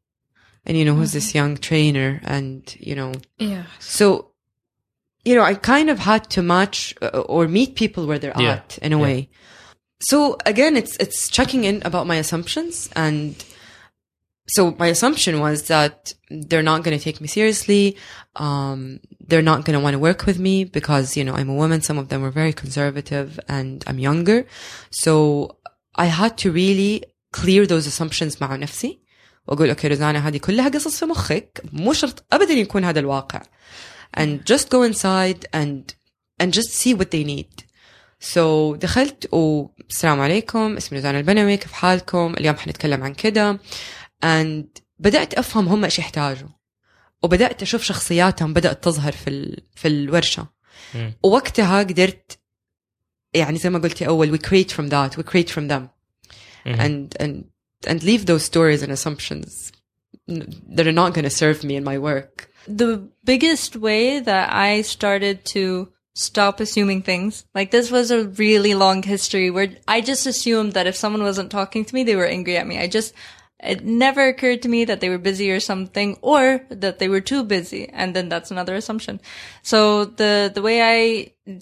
[0.65, 3.63] And, you know, who's this young trainer and, you know, yeah.
[3.79, 4.31] so,
[5.25, 8.53] you know, I kind of had to match uh, or meet people where they're Yeah.
[8.63, 9.03] at in a Yeah.
[9.03, 9.29] way.
[10.02, 13.34] So again, it's it's checking in about my assumptions, and
[14.48, 17.96] so my assumption was that they're not going to take me seriously.
[18.36, 21.54] Um, they're not going to want to work with me because you know I'm a
[21.54, 21.80] woman.
[21.80, 24.46] Some of them were very conservative, and I'm younger.
[24.90, 25.58] So
[25.96, 28.98] I had to really clear those assumptions مع نفسي.
[29.48, 33.42] واقول اوكي روزانا هذه كلها قصص في مخك مو شرط ابدا يكون هذا الواقع
[34.16, 35.94] and just go inside and
[36.40, 37.64] and just see what they need
[38.33, 43.59] so دخلت والسلام عليكم اسمي روزانا البنوي كيف حالكم اليوم حنتكلم عن كده
[44.25, 46.49] and بدأت أفهم هم إيش يحتاجوا
[47.23, 49.61] وبدأت أشوف شخصياتهم بدأت تظهر في ال...
[49.75, 50.47] في الورشة.
[51.23, 52.39] ووقتها قدرت
[53.33, 55.89] يعني زي ما قلتي أول we create from that we create from them
[56.65, 56.79] Mhm.
[56.79, 57.33] and and
[57.91, 59.71] and leave those stories and assumptions
[60.75, 62.33] that are not going to serve me in my work.
[62.83, 62.91] the
[63.31, 65.63] biggest way that I started to
[66.13, 70.87] stop assuming things, like this was a really long history where I just assumed that
[70.87, 72.77] if someone wasn't talking to me, they were angry at me.
[72.77, 73.13] I just,
[73.59, 77.21] it never occurred to me that they were busy or something or that they were
[77.21, 77.89] too busy.
[77.89, 79.19] And then that's another assumption.
[79.63, 81.59] So the, the way I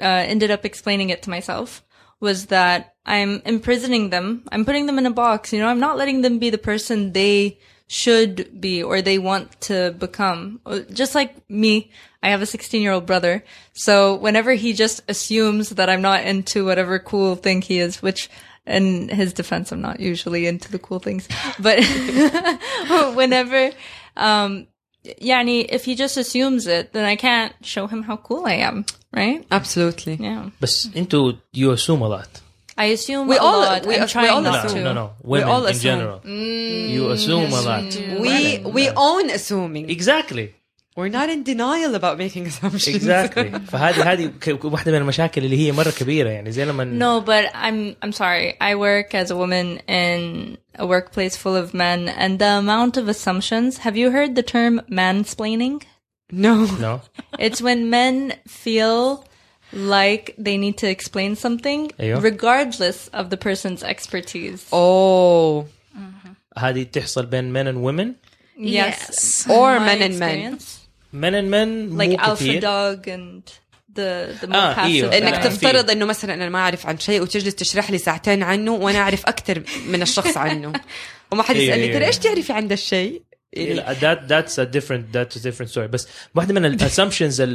[0.00, 1.82] uh, ended up explaining it to myself
[2.20, 4.44] was that I'm imprisoning them.
[4.50, 5.52] I'm putting them in a box.
[5.52, 9.60] You know, I'm not letting them be the person they should be or they want
[9.62, 10.60] to become.
[10.66, 11.90] Uh, just like me,
[12.22, 13.44] I have a 16 year old brother.
[13.72, 18.28] So whenever he just assumes that I'm not into whatever cool thing he is, which
[18.66, 21.28] in his defense, I'm not usually into the cool things,
[21.60, 21.78] but
[23.14, 23.70] whenever,
[24.16, 24.66] um,
[25.04, 28.84] yani, if he just assumes it, then I can't show him how cool I am,
[29.12, 29.46] right?
[29.52, 30.14] Absolutely.
[30.14, 30.50] Yeah.
[30.58, 32.40] But into you assume a lot.
[32.77, 33.85] I assume We a all- lot.
[33.89, 34.79] we- I'm we trying all not no, to.
[34.87, 35.89] no no We women all in assume.
[35.89, 36.17] general
[36.95, 37.89] you assume a lot
[38.25, 38.35] We
[38.77, 39.85] we own assuming.
[40.97, 45.57] we're not in denial about making assumptions اكزاكتلي فهذه هذه ك- واحده من المشاكل اللي
[45.67, 48.47] هي مره كبيره يعني زي لما No, but I'm I'm sorry.
[48.61, 53.05] I work as a woman in a workplace full of men, and the amount of
[53.15, 53.71] assumptions.
[53.85, 55.77] Have you heard the term mansplaining?
[56.45, 56.53] no
[56.85, 56.93] no
[57.45, 58.15] It's when men
[58.63, 58.97] feel
[59.73, 62.21] like they need to explain something, أيوه.
[62.21, 64.59] regardless of the person's expertise.
[64.73, 65.65] oh
[66.57, 68.15] هذه تحصل بين men and women
[68.63, 70.37] Yes, Or My men and men.
[70.53, 70.65] experience.
[71.13, 73.51] men and men like مو alpha كثير dog and
[73.95, 74.79] the the more آه، passive.
[74.85, 75.11] إيوه.
[75.11, 75.13] guy.
[75.13, 75.49] انك فعلاً.
[75.49, 79.25] تفترض انه مثلا انا ما اعرف عن شيء وتجلس تشرح لي ساعتين عنه وانا اعرف
[79.25, 80.73] اكثر من الشخص عنه
[81.31, 81.95] وما حد إيوه، يسالني إيوه.
[81.97, 83.21] ترى ايش تعرفي عن ده الشيء لا،
[84.03, 87.45] that that's a different that's a different story بس واحده من الاسامبشنز That's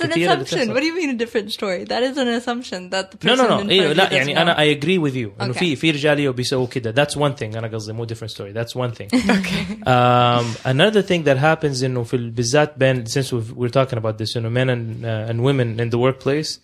[0.00, 0.74] an assumption.
[0.74, 1.84] What do you mean a different story?
[1.84, 3.96] That is an assumption that the نو person نو نو in front ايوه of you
[3.96, 4.38] لا doesn't يعني know.
[4.38, 5.58] انا I agree with you انه Okay.
[5.58, 8.92] في في رجال بيسووا كده that's one thing انا قصدي مو different story that's one
[8.98, 9.18] thing
[9.86, 14.18] um, another thing that happens انه في ال- بالذات بين since we've, we're talking about
[14.18, 16.58] this انه men and, uh, and women in the workplace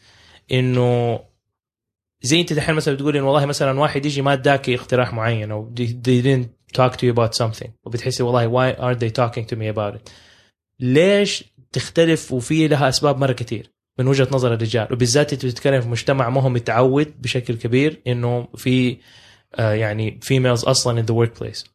[0.53, 1.21] انه
[2.23, 5.73] زي انت دحين مثلا بتقولي انه والله مثلا واحد يجي ما اداكي اقتراح معين او
[5.79, 7.70] they, they didn't talk to you about something.
[7.84, 10.12] وبتحسي والله why aren't they talking to me about it?
[10.80, 15.88] ليش تختلف وفي لها أسباب مرة كثير من وجهة نظر الرجال؟ وبالذات انت بتتكلم في
[15.88, 18.98] مجتمع ما هو متعود بشكل كبير إنه في
[19.56, 21.68] آه يعني فيميلز أصلا in the workplace.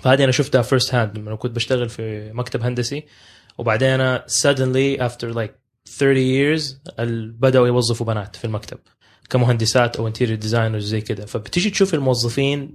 [0.00, 3.04] فهذه أنا شفتها فيرست هاند لما كنت بشتغل في مكتب هندسي.
[3.58, 5.50] وبعدين أنا suddenly after like
[5.98, 6.74] 30 years
[7.40, 8.78] بدأوا يوظفوا بنات في المكتب
[9.30, 11.26] كمهندسات أو انتيريور ديزاينرز زي كده.
[11.26, 12.74] فبتيجي تشوف الموظفين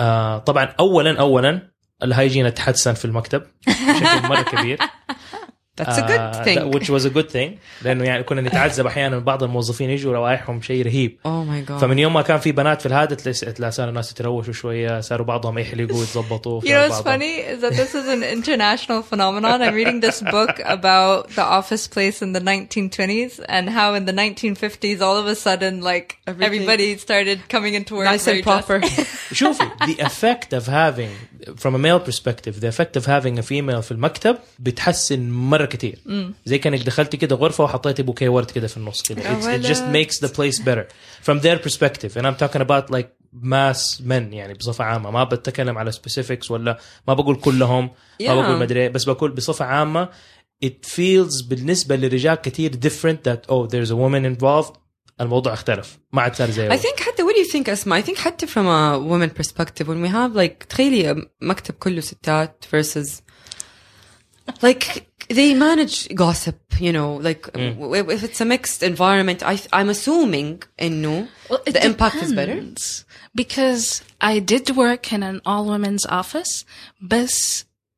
[0.00, 1.70] آه طبعا اولا اولا
[2.02, 4.78] الهايجين تحسن في المكتب بشكل مرة كبير.
[5.81, 7.49] that's a good آه، thing that- which was a good thing
[7.81, 11.99] لانه يعني كنا نتعذب احيانا بعض الموظفين يجوا روائحهم شيء رهيب oh my god فمن
[11.99, 15.57] يوم ما كان في بنات في الهذا تلاقي تلاقي صار الناس يتروشوا شويه صاروا بعضهم
[15.57, 19.61] يحلقوا يتظبطوا You know what's بعضهم- funny is that this is an international phenomenon.
[19.61, 24.13] I'm reading this book about the office place in the 1920s and how in the
[24.23, 28.43] 1950s all of a sudden like Everything- everybody started coming into work nice very and
[28.51, 29.33] proper dressed.
[29.33, 31.11] شوفي the effect of having
[31.63, 35.98] from a male perspective the effect of having a female في المكتب بتحسن مره كتير
[36.46, 40.18] زي كانك دخلتي كده غرفه وحطيتي بوكيه ورد كده في النص كده it just makes
[40.26, 40.84] the place better
[41.28, 43.08] from their perspective and I'm talking about like
[43.42, 48.30] mass men يعني بصفه عامه ما بتكلم على specifics ولا ما بقول كلهم ما Yeah.
[48.30, 50.08] بقول مدري إيه، بس بقول بصفه عامه
[50.64, 54.76] it feels بالنسبة للرجال كتير different that oh there's a woman involved
[55.20, 58.04] الموضوع اختلف ما عاد صار زي I think حتى what do you think اسمع I
[58.04, 63.08] think حتى from a woman perspective when we have like تخيلي مكتب كله ستات versus
[64.66, 64.84] like
[65.29, 67.73] they manage gossip you know like if
[68.15, 72.55] if it's a mixed environment I I'm assuming انه Well, it the impact is better
[72.55, 73.05] depends.
[73.35, 76.53] Because I did work in an all women's office,
[77.13, 77.33] but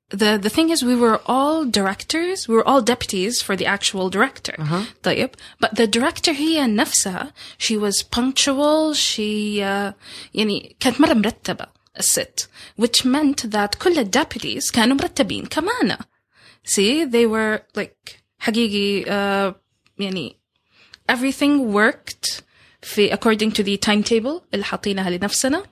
[0.09, 4.09] the the thing is we were all directors, we were all deputies for the actual
[4.09, 4.55] director.
[5.03, 5.29] طيب.
[5.59, 9.93] But the director هي نفسها she was punctual, she uh,
[10.33, 11.65] يعني كانت مرة مرتبة
[11.99, 15.97] الست which meant that كل الدبيوتيز كانوا مرتبين كمان.
[16.65, 19.53] See, they were like حقيقي uh,
[19.99, 20.35] يعني
[21.11, 22.41] everything worked
[22.81, 25.63] في according to the timetable اللي حاطينها لنفسنا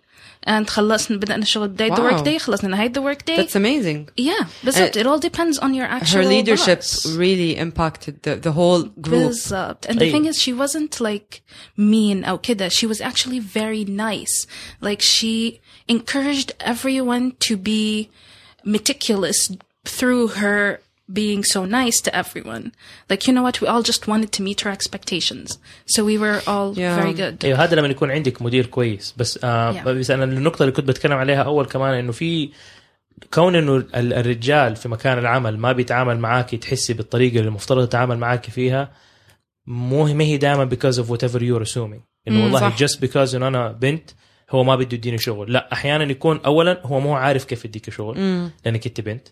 [0.49, 2.11] and خلصنا بدأنا الشغل بداية the Wow.
[2.11, 5.73] work day خلصنا نهاية the work day that's amazing yeah بالضبط it all depends on
[5.73, 7.05] your actual her leadership boss.
[7.17, 10.11] really impacted the, the whole group بالضبط and the أي.
[10.11, 11.41] thing is she wasn't like
[11.77, 14.47] mean أو كده she was actually very nice
[14.81, 18.09] like she encouraged everyone to be
[18.65, 19.51] meticulous
[19.97, 20.79] through her
[21.19, 22.65] being so nice to everyone
[23.11, 25.49] like you know what we all just wanted to meet her expectations
[25.93, 26.99] so we were all Yeah.
[27.01, 29.87] very good ايوه هذا لما يكون عندك مدير كويس بس آه Yeah.
[29.87, 32.49] بس انا النقطه اللي كنت بتكلم عليها اول كمان انه في
[33.33, 38.17] كون انه ال- الرجال في مكان العمل ما بيتعامل معاكي تحسي بالطريقه اللي المفترض يتعامل
[38.17, 38.91] معاكي فيها
[39.67, 42.77] مو ما هي دائما because of whatever you're assuming انه والله صح.
[42.85, 44.09] just because انه انا بنت
[44.51, 48.17] هو ما بده يديني شغل لا احيانا يكون اولا هو مو عارف كيف يديك شغل
[48.65, 49.27] لانك انت بنت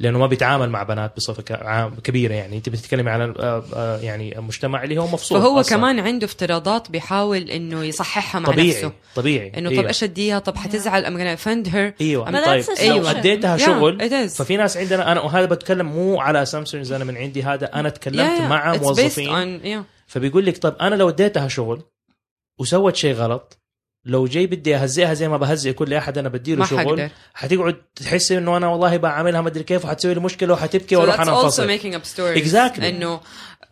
[0.00, 1.42] لأنه ما بيتعامل مع بنات بصفة
[2.04, 2.56] كبيرة يعني.
[2.56, 5.78] أنت بتتكلمي على آه، آه، يعني مجتمع اللي هو مفصول فهو أصلاً.
[5.78, 8.92] كمان عنده افتراضات بيحاول إنه يصححها مع طبيعي نفسه.
[9.14, 9.52] طبيعي.
[9.58, 9.82] إنه أيوة.
[9.82, 12.00] طب إيش اديها طب حتزعل ام gonna offend her.
[12.00, 12.26] إيوه.
[12.30, 13.06] But طيب that's لو.
[13.08, 14.32] أديتها Yeah, شغل is.
[14.36, 17.74] ففي ناس عندنا أنا وهذا بتكلم مو على اسامبشنز أنا من عندي هذا.
[17.74, 19.60] أنا تكلمت مع it's موظفين.
[19.60, 19.84] on yeah.
[20.06, 21.82] فبيقول لك طب أنا لو أديتها شغل
[22.58, 23.58] وسوت شيء غلط
[24.08, 27.10] لو جاي بدي أهزئها زي ما بهزئ كل أحد أنا بديله ما شغل.
[27.34, 31.20] حتقعد تحسي إنه أنا والله بعملها ما أدري كيف وحتسوي لي مشكلة وحتبكي so وأروح
[31.20, 31.78] أنا أنفصل
[32.34, 32.82] Exactly.
[32.84, 33.20] انه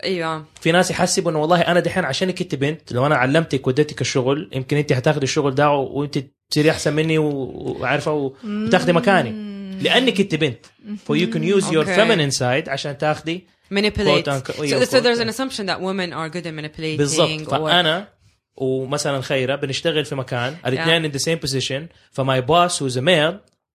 [0.04, 4.00] أيوه في ناس يحسبوا إنه والله أنا دحين عشانك انت بنت لو أنا علمتك وديتك
[4.00, 6.18] الشغل يمكن أنت هتاخذي الشغل ده وأنت
[6.50, 10.66] تصيري أحسن مني وعارفة وتاخذي مكاني لانك انت بنت
[11.10, 11.96] can use your Okay.
[11.96, 14.24] feminine side عشان تاخذي manipulate.
[14.70, 16.98] So, so there's an assumption that women are good at manipulating.
[16.98, 18.08] بالضبط فأنا
[18.55, 23.33] ومثلا خيره بنشتغل في مكان الاثنين in the same position فماي boss who's a male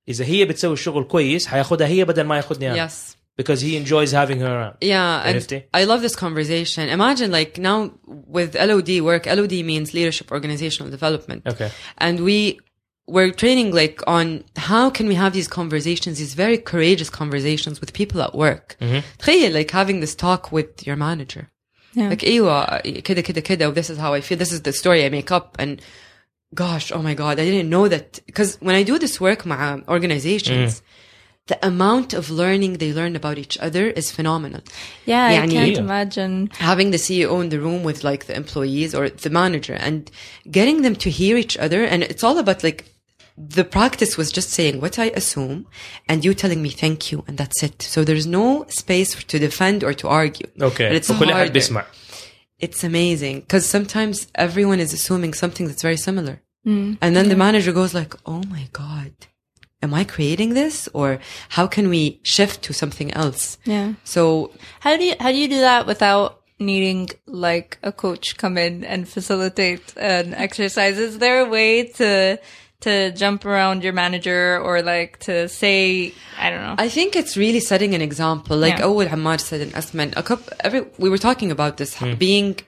[0.09, 2.93] اذا هي بتسوي الشغل كويس حياخدها هي بدل ما ياخذني انا Yes.
[3.43, 6.89] because he enjoys having her around Yeah, and عرفتي؟ I love this conversation.
[6.89, 7.91] Imagine like now
[8.37, 11.43] with LOD work, LOD means leadership organizational development.
[11.53, 12.59] okay And we
[13.15, 14.27] we're training like on
[14.71, 18.77] how can we have these conversations, these very courageous conversations with people at work.
[19.19, 21.45] تخيل like having this talk with your manager.
[21.95, 22.11] Yeah.
[22.11, 24.37] Like ايوه كده كده كده this is how I feel.
[24.39, 25.81] This is the story I make up and
[26.55, 29.83] gosh, oh my god, I didn't know that because when I do this work مع
[29.89, 30.83] organizations
[31.53, 34.63] the amount of learning they learn about each other is phenomenal.
[35.07, 35.87] Yeah, I يعني- can't Yeah.
[35.89, 36.51] imagine.
[36.71, 40.01] having the CEO in the room with like the employees or the manager and
[40.59, 41.81] getting them to hear each other.
[41.93, 42.81] And it's all about like
[43.50, 45.68] the practice was just saying what I assume
[46.08, 47.82] and you telling me thank you and that's it.
[47.82, 50.48] So there's no space to defend or to argue.
[50.60, 50.88] Okay.
[50.90, 51.86] But it's harder.
[52.60, 56.42] It's amazing because sometimes everyone is assuming something that's very similar.
[56.66, 57.00] Mm.
[57.02, 59.14] And then the manager goes like, Oh my God,
[59.82, 60.88] am I creating this?
[60.94, 63.58] Or how can we shift to something else?
[63.66, 63.94] Yeah.
[64.04, 64.52] So
[64.82, 68.84] how do you, how do you do that without needing like a coach come in
[68.84, 71.00] and facilitate an exercise?
[71.00, 72.40] Is there a way to
[72.82, 76.76] to jump around your manager or like to say I don't know.
[76.78, 78.58] I think it's really setting an example.
[78.58, 78.86] Like yeah.
[78.86, 82.18] Hamad said in Asman, a couple every we were talking about this mm.
[82.18, 82.60] being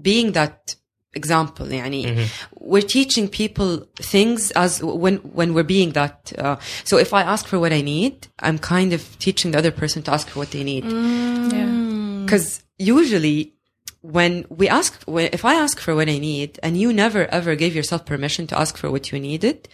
[0.00, 0.76] being that
[1.14, 2.24] example yani mm-hmm.
[2.58, 7.46] we're teaching people things as when when we're being that uh, so if i ask
[7.46, 10.50] for what i need i'm kind of teaching the other person to ask for what
[10.52, 12.62] they need because mm.
[12.78, 12.94] yeah.
[12.94, 13.52] usually
[14.01, 17.55] when we ask, when, if I ask for what I need and you never ever
[17.55, 19.67] gave yourself permission to ask for what you needed,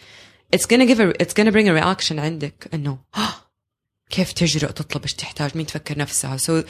[0.51, 2.97] it's gonna give a, it's gonna bring a reaction عندك انه
[4.09, 6.63] كيف تجرؤ تطلب ايش تحتاج مين تفكر نفسها so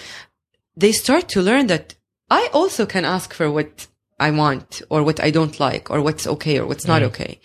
[0.80, 1.96] they start to learn that
[2.30, 3.88] I also can ask for what
[4.20, 7.40] I want or what I don't like or what's okay or what's not okay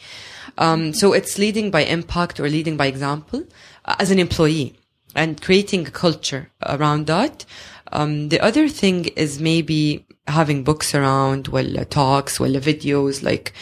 [0.59, 3.41] um, so it's leading by impact or leading by example
[3.85, 4.75] uh, as an employee
[5.15, 6.45] and creating a culture
[6.75, 7.45] around that
[7.93, 13.53] um, the other thing is maybe having books around well talks well videos like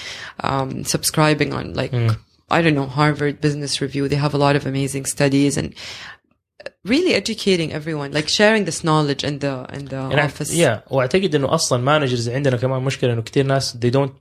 [0.41, 1.93] um, subscribing on like
[2.57, 5.75] I don't know Harvard Business Review they have a lot of amazing studies and
[6.85, 11.35] really educating everyone like sharing this knowledge in the in the يعني office يا واعتقد
[11.35, 14.13] انه اصلا مانجرز عندنا كمان مشكله انه كثير ناس they don't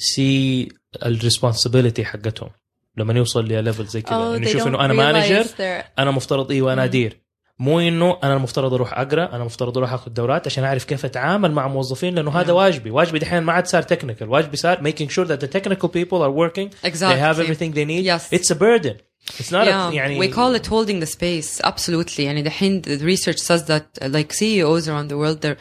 [0.00, 0.68] see
[1.02, 2.50] الريسبونسبيلتي حقتهم
[2.96, 5.84] لما يوصل لليفل زي كذا oh, انه they يشوف don't انه انا realize مانجر they're
[5.98, 7.20] انا مفترض ايوه انا ادير
[7.59, 11.51] مو انه أنا المفترض أروح اقرا أنا المفترض أروح اخذ دورات عشان اعرف كيف اتعامل
[11.51, 15.27] مع موظفين لأنه هذا واجبي واجبي دحين ما عاد صار تكنيكال واجبي صار making sure
[15.27, 17.43] that the technical people are working they have Exactly.
[17.45, 18.33] everything they need Yes.
[18.39, 18.95] it's a burden
[19.39, 21.61] it's not yeah, a, يعني we call it holding the space.
[21.63, 22.19] Absolutely.
[22.19, 25.57] يعني دحين the research says that uh, like CEOs around the world, they're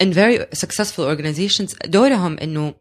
[0.00, 2.74] in very successful organizations, دورهم إنه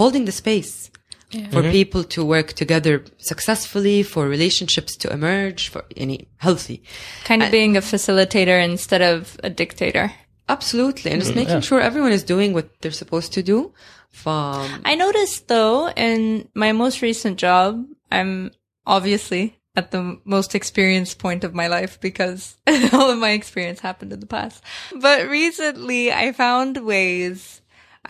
[0.00, 0.90] holding the space
[1.30, 1.48] yeah.
[1.50, 1.70] for mm-hmm.
[1.70, 6.82] people to work together successfully, for relationships to emerge, for any healthy.
[7.24, 10.12] Kind of and being a facilitator instead of a dictator.
[10.48, 11.12] Absolutely.
[11.12, 11.40] And just mm-hmm.
[11.40, 11.60] making yeah.
[11.60, 13.72] sure everyone is doing what they're supposed to do.
[14.10, 18.50] From I noticed though, in my most recent job, I'm
[18.84, 22.56] obviously at the most experienced point of my life because
[22.92, 24.62] all of my experience happened in the past.
[25.00, 27.59] But recently I found ways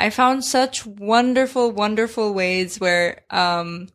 [0.01, 3.89] I found such wonderful, wonderful ways where, um,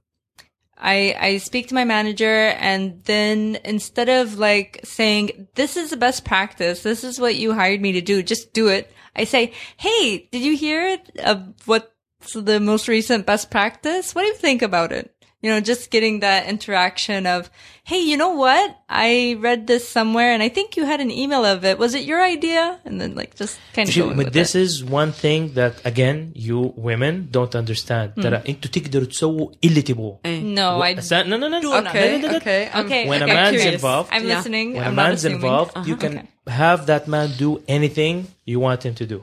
[0.77, 2.25] I, I speak to my manager
[2.59, 7.53] and then instead of like saying, this is the best practice, this is what you
[7.53, 8.91] hired me to do, just do it.
[9.15, 11.09] I say, hey, did you hear it?
[11.23, 14.13] Of what's the most recent best practice?
[14.13, 15.14] What do you think about it?
[15.44, 17.48] You know, just getting that interaction of,
[17.90, 18.76] hey, you know what?
[18.90, 21.78] I read this somewhere and I think you had an email of it.
[21.78, 22.78] Was it your idea?
[22.84, 24.60] And then like just kind of شوف going but with this it.
[24.60, 28.22] is one thing that again you women don't understand Hmm.
[28.22, 30.18] ترى انتوا تقدروا تسووا اللي تبغوه
[30.60, 32.36] No, I س- no no no no Okay, no, no, no.
[32.36, 33.74] okay, I'm- Okay, when a okay, man's curious.
[33.74, 34.36] involved I'm Yeah.
[34.36, 34.66] listening.
[34.74, 35.36] when I'm a not man's assuming.
[35.42, 36.02] involved you Uh-huh.
[36.04, 36.54] can Okay.
[36.64, 38.14] have that man do anything
[38.52, 39.18] you want him to do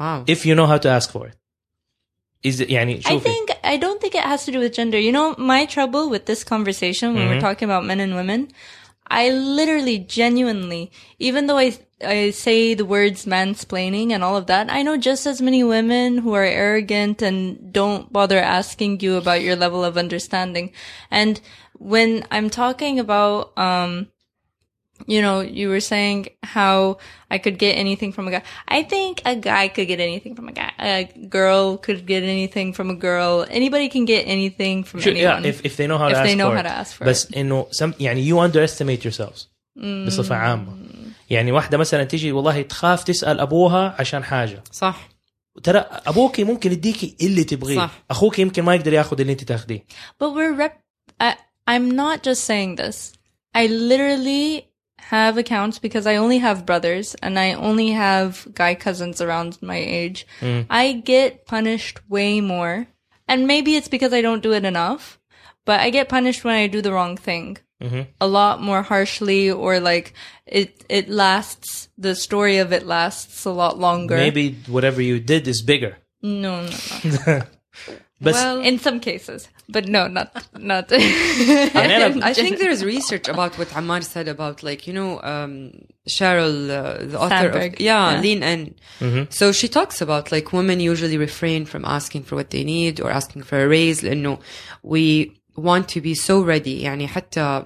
[0.00, 0.18] wow.
[0.34, 1.36] if you know how to ask for it
[2.42, 4.98] is it يعني I شوفي think I don't think it has to do with gender.
[4.98, 8.48] You know, my trouble with this conversation when we're talking about men and women,
[9.08, 14.70] I literally genuinely, even though I I say the words mansplaining and all of that,
[14.70, 19.42] I know just as many women who are arrogant and don't bother asking you about
[19.42, 20.70] your level of understanding.
[21.10, 21.40] And
[21.74, 24.08] when I'm talking about um
[25.06, 26.98] you know, you were saying how
[27.30, 28.42] I could get anything from a guy.
[28.66, 30.72] I think a guy could get anything from a guy.
[30.78, 31.04] A
[31.38, 33.46] girl could get anything from a girl.
[33.48, 35.42] Anybody can get anything from Sure, anyone.
[35.44, 36.68] yeah, if, if they know how If to ask they know for how it.
[36.70, 39.46] to ask for بس انه some يعني you underestimate yourselves
[40.06, 40.76] بصفة عامة
[41.30, 45.08] يعني واحدة مثلا تيجي والله تخاف تسأل أبوها عشان حاجة صح
[45.62, 47.90] ترى أبوكي ممكن يديكي اللي تبغيه صح.
[48.10, 49.84] أخوك يمكن ما يقدر ياخذ اللي أنت تاخذيه
[50.22, 50.72] But we're rep.
[51.20, 51.34] I,
[51.68, 53.12] I'm not just saying this.
[53.54, 54.64] I literally
[55.03, 59.77] have accounts because I only have brothers and I only have guy cousins around my
[59.77, 60.25] age.
[60.41, 60.65] Mm.
[60.69, 62.87] I get punished way more.
[63.27, 65.19] And maybe it's because I don't do it enough,
[65.65, 67.57] but I get punished when I do the wrong thing.
[67.81, 68.01] Mm-hmm.
[68.21, 70.13] A lot more harshly or like
[70.45, 74.15] it, it lasts, the story of it lasts a lot longer.
[74.15, 76.71] maybe whatever you did is bigger No, no,
[77.27, 77.41] no.
[78.23, 80.85] Well, in some cases, but no, not not.
[80.91, 85.71] I think there's research about what Ammar said about like you know um,
[86.07, 87.73] Sheryl, uh, the author Sandberg.
[87.73, 88.21] of yeah, yeah.
[88.21, 88.75] Lean In.
[88.99, 89.23] Mm-hmm.
[89.29, 93.09] So she talks about like women usually refrain from asking for what they need or
[93.11, 94.03] asking for a raise.
[94.03, 94.39] You know,
[94.81, 96.83] we want to be so ready.
[96.83, 97.65] يعني حتى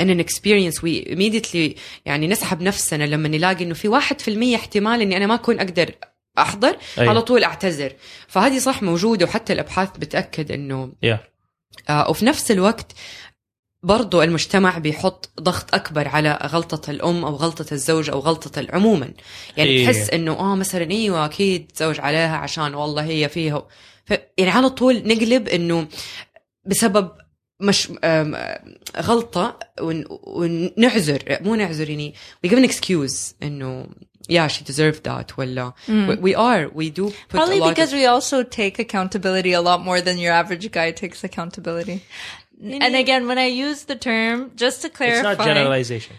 [0.00, 5.16] in an experience we immediately يعني نسحب نفسنا لما نلاقي انه في 1% احتمال اني
[5.16, 5.94] انا ما اكون اقدر
[6.42, 7.10] أحضر أيوة.
[7.10, 7.92] على طول أعتذر
[8.28, 11.16] فهذه صح موجودة وحتى الأبحاث بتأكد إنه yeah.
[11.90, 12.92] آه، وفي نفس الوقت
[13.82, 19.10] برضو المجتمع بيحط ضغط أكبر على غلطة الأم أو غلطة الزوج أو غلطة عموما
[19.56, 19.84] يعني إيه.
[19.86, 23.66] تحس إنه آه مثلا أيوة أكيد تزوج عليها عشان والله هي فيها
[24.04, 25.86] ف يعني على طول نقلب إنه
[26.66, 27.10] بسبب
[27.60, 28.62] مش آه،
[29.00, 32.14] غلطة ون- ونعذر مو نعذر يعني
[32.46, 33.86] we give an excuse إنه
[34.28, 35.36] yeah, she deserved that.
[35.36, 36.08] Well, mm.
[36.08, 40.18] we, we, are, we do probably because we also take accountability a lot more than
[40.18, 42.02] your average guy takes accountability.
[42.60, 46.16] And again, when I use the term, just to clarify, it's not generalization.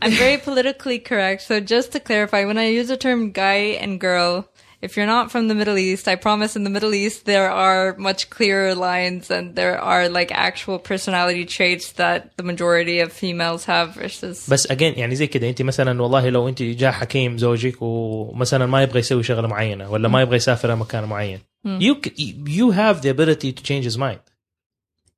[0.00, 1.42] I'm very politically correct.
[1.42, 4.48] So just to clarify, when I use the term guy and girl,
[4.81, 7.95] if you're not from the Middle East, I promise in the Middle East there are
[7.97, 13.65] much clearer lines and there are like actual personality traits that the majority of females
[13.65, 17.81] have versus بس again يعني زي كده انت مثلا والله لو انت جاء حكيم زوجك
[17.81, 22.71] ومثلا ما يبغى يسوي شغله معينه ولا ما يبغى يسافر مكان معين you c- you
[22.71, 24.19] have the ability to change his mind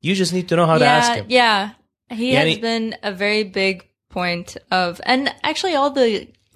[0.02, 1.62] you just need to know how to ask him Yeah,
[2.22, 3.76] he Yani- has been a very big
[4.20, 6.10] point of, and actually all the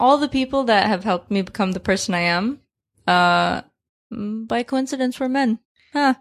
[0.03, 2.45] all the people that have helped me become the person I am,
[3.06, 3.62] uh,
[4.12, 5.58] mm, by coincidence were men.
[5.92, 6.14] Huh.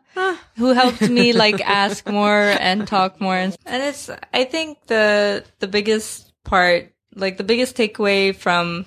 [0.56, 5.44] Who helped me like ask more and talk more, and, and it's I think the
[5.60, 8.86] the biggest part, like the biggest takeaway from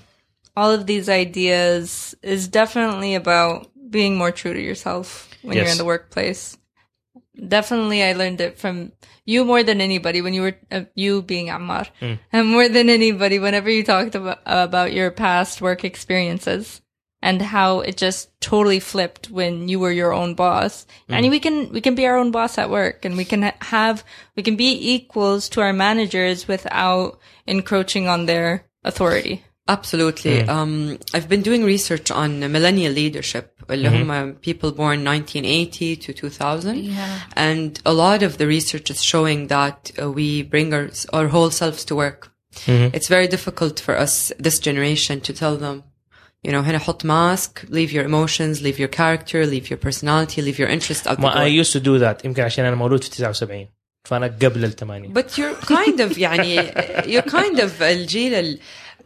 [0.57, 5.79] all of these ideas is definitely about being more true to yourself when you're in
[5.79, 6.57] the workplace.
[7.37, 8.93] Definitely I learned it from
[9.25, 11.87] you more than anybody when you were uh, you being Ammar.
[12.33, 16.81] And more than anybody whenever you talked about about your past work experiences
[17.21, 20.87] and how it just totally flipped when you were your own boss.
[21.09, 21.15] Mm.
[21.15, 24.05] And we can, we can be our own boss at work and we can have,
[24.37, 29.45] we can be equals to our managers without encroaching on their authority.
[29.69, 30.43] Absolutely.
[30.43, 30.49] Mm.
[30.49, 34.11] Um, I've been doing research on millennial leadership, uh, mm-hmm.
[34.11, 36.79] Um, people born 1980 to 2000.
[36.79, 37.21] Yeah.
[37.37, 41.51] And a lot of the research is showing that uh, we bring our, our whole
[41.51, 42.33] selves to work.
[42.65, 42.97] Mm-hmm.
[42.97, 45.85] It's very difficult for us, this generation, to tell them
[46.48, 50.60] you know, هنا حط mask, leave your emotions, leave your character, leave your personality, leave
[50.60, 51.64] your interest out the ما I door.
[51.66, 53.68] used to do that يمكن عشان انا مولود في 79
[54.10, 56.72] فانا قبل ال 80 But you're kind of, يعني,
[57.02, 58.60] you're kind of الجيل ال,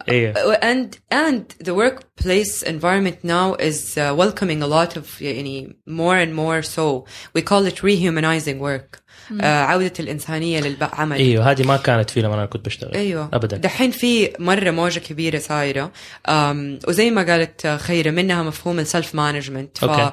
[0.09, 6.16] إيه and and the workplace environment now is uh, welcoming a lot of يعني more
[6.16, 6.62] and more.
[6.62, 7.05] So
[7.36, 9.03] we call it rehumanizing work.
[9.30, 11.16] Uh, عودة الإنسانية للعمل.
[11.16, 12.94] إيوه هذه ما كانت في لما أنا كنت بشتغل.
[12.94, 13.30] أيوه.
[13.32, 13.57] ابدا.
[13.57, 15.92] دحين في مرة موجة كبيرة صايرة.
[16.28, 20.12] أم، وزي ما قالت خيرة منها مفهوم السلف مانجمنت ف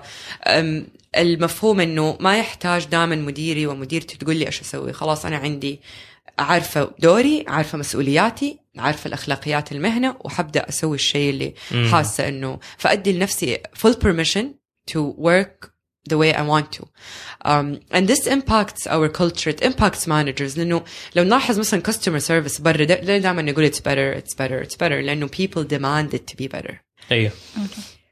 [1.18, 4.94] المفهوم إنه ما يحتاج دائما مديري ومديرتي تقول لي إيش أسوي.
[4.94, 5.82] خلاص أنا عندي
[6.40, 11.54] عارفة دوري عارفة مسؤولياتي عارفه الاخلاقيات المهنه وحبدا أسوي الشيء اللي
[11.92, 14.46] حاسه انه فادي لنفسي full permission
[14.92, 15.72] to work
[16.10, 16.84] the way I want to.
[17.46, 19.50] Um, and this impacts our culture.
[19.50, 20.58] It impacts managers.
[20.58, 20.84] لأنه
[21.16, 25.28] لو نلاحظ مثلا customer service برا دائما نقول it's better, it's better, it's better لأنه
[25.28, 26.74] people demand it to be better.
[27.12, 27.32] أيوه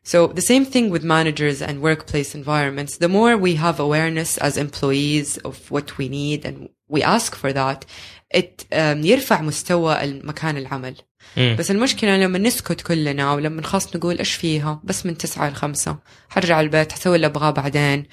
[0.07, 2.97] So the same thing with managers and workplace environments.
[2.97, 7.53] The more we have awareness as employees of what we need and we ask for
[7.53, 7.85] that,
[8.31, 10.95] it um, يرفع مستوى المكان العمل.
[11.37, 11.57] مم.
[11.59, 15.99] بس المشكلة لما نسكت كلنا ولما نخلص نقول ايش فيها بس من تسعة لخمسة
[16.29, 18.07] حرجع البيت حسوي اللي ابغاه بعدين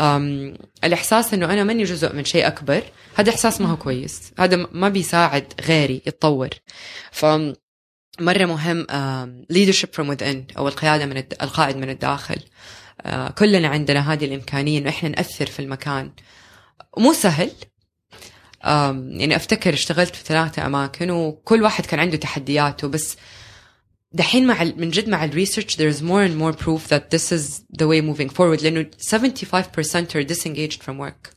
[0.00, 2.82] أم الاحساس انه انا ماني جزء من شيء اكبر
[3.14, 6.48] هذا احساس ما هو كويس هذا ما بيساعد غيري يتطور
[7.12, 7.26] ف
[8.19, 8.87] مرة مهم
[9.53, 11.23] leadership from within أو القيادة من.
[11.41, 12.39] القائد من الداخل.
[13.05, 16.11] uh, كلنا عندنا هذه الإمكانية إنه إحنا نأثر في المكان.
[16.97, 17.51] مو سهل.
[18.63, 23.17] يعني أفتكر اشتغلت في ثلاثة أماكن وكل واحد كان عنده تحدياته بس
[24.11, 27.61] دحين مع من جد مع الريسيرش there is more and more proof that this is
[27.79, 31.35] the way moving forward لأنه 75% are disengaged from work.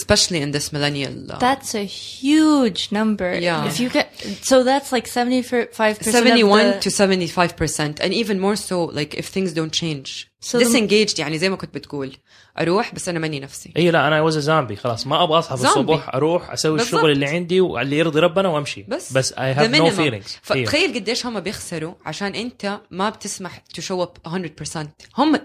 [0.00, 3.30] especially in this millennial uh, That's a huge number.
[3.48, 3.66] Yeah.
[3.70, 4.06] If you get
[4.50, 6.14] so that's like seventy five percent.
[6.14, 10.08] 71 to 75% and even more so like if things don't change
[10.40, 12.16] So the- disengaged يعني زي ما كنت بتقول
[12.58, 15.62] اروح بس انا ماني نفسي اي لا انا واز زامبي خلاص ما ابغى اصحى في
[15.62, 15.92] زومبي.
[15.94, 16.94] الصبح اروح اسوي بالضبط.
[16.94, 19.92] الشغل اللي عندي واللي يرضي ربنا وامشي بس بس اي the هاف نو minimum.
[19.92, 24.86] فيلينجز فتخيل قديش هم بيخسروا عشان انت ما بتسمح to show up 100%
[25.18, 25.36] هم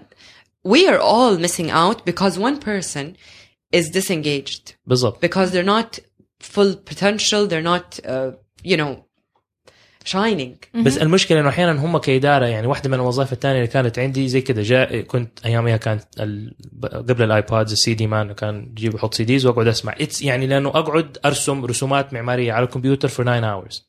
[0.68, 3.06] we are all missing out because one person
[3.75, 4.73] is disengaged.
[4.87, 5.25] بالضبط.
[5.27, 5.99] Because they're not
[6.43, 8.33] full potential they're not uh,
[8.65, 8.97] you know
[10.05, 10.83] shining.
[10.85, 14.41] بس المشكلة إنه أحيانا هم كإدارة يعني واحدة من الوظائف الثانية اللي كانت عندي زي
[14.41, 16.55] كذا جاء كنت ايامها كانت ال...
[16.83, 19.95] قبل الآيبادز السي دي مان كان جيب يحط سي ديز وأقعد أسمع.
[20.01, 23.89] اتس يعني لأنه أقعد أرسم رسومات معمارية على الكمبيوتر for 9 اورز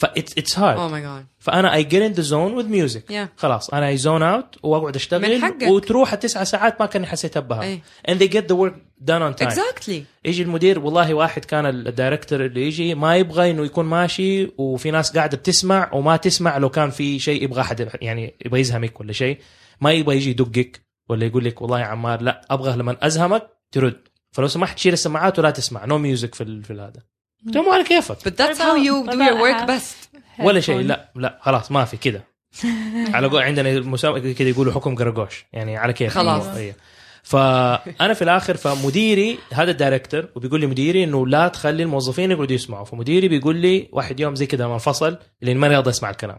[0.00, 1.26] ف اتس هارد oh my god.
[1.38, 3.28] فانا اي جيت ان ذا زون وذ ميوزك Yeah.
[3.40, 5.62] خلاص أنا اي زون اوت وأقعد من اشتغل حقك.
[5.62, 7.78] وتروح التسعة ساعات ما كأني حسيت بها.
[8.08, 8.74] and they get the work
[9.04, 9.48] done on time.
[9.48, 10.00] Exactly.
[10.24, 15.16] يجي المدير والله واحد كان الدايركتور اللي يجي ما يبغى إنه يكون ماشي وفي ناس
[15.16, 19.38] قاعدة بتسمع وما تسمع لو كان في شيء يبغى أحد يعني يبغى يزهمك ولا شيء.
[19.80, 24.00] ما يبغى يجي يدقك ولا يقول لك والله يا عمار لا أبغى لما أزهمك ترد.
[24.32, 25.84] فلو سمحت شيل السماعات ولا تسمع.
[25.84, 27.02] نو ميوزك في في هذا
[27.46, 28.16] لهم على كيفك.
[28.16, 30.18] But that's What how you do your work best.
[30.40, 30.80] ولا شيء.
[30.80, 32.24] لا لا خلاص ما في كده.
[33.14, 36.12] على قول عندنا مسابقه كده يقولوا حكم قرقوش يعني على كيف.
[36.14, 36.46] خلاص.
[36.46, 36.74] أيوة.
[37.22, 42.84] فأنا في الآخر فمديري هذا الدايركتور وبيقول لي مديري إنه لا تخلي الموظفين يقعدوا يسمعوا.
[42.84, 46.38] فمديري بيقول لي واحد يوم زي كده لما انفصل لأن ما راضي اسمع الكلام.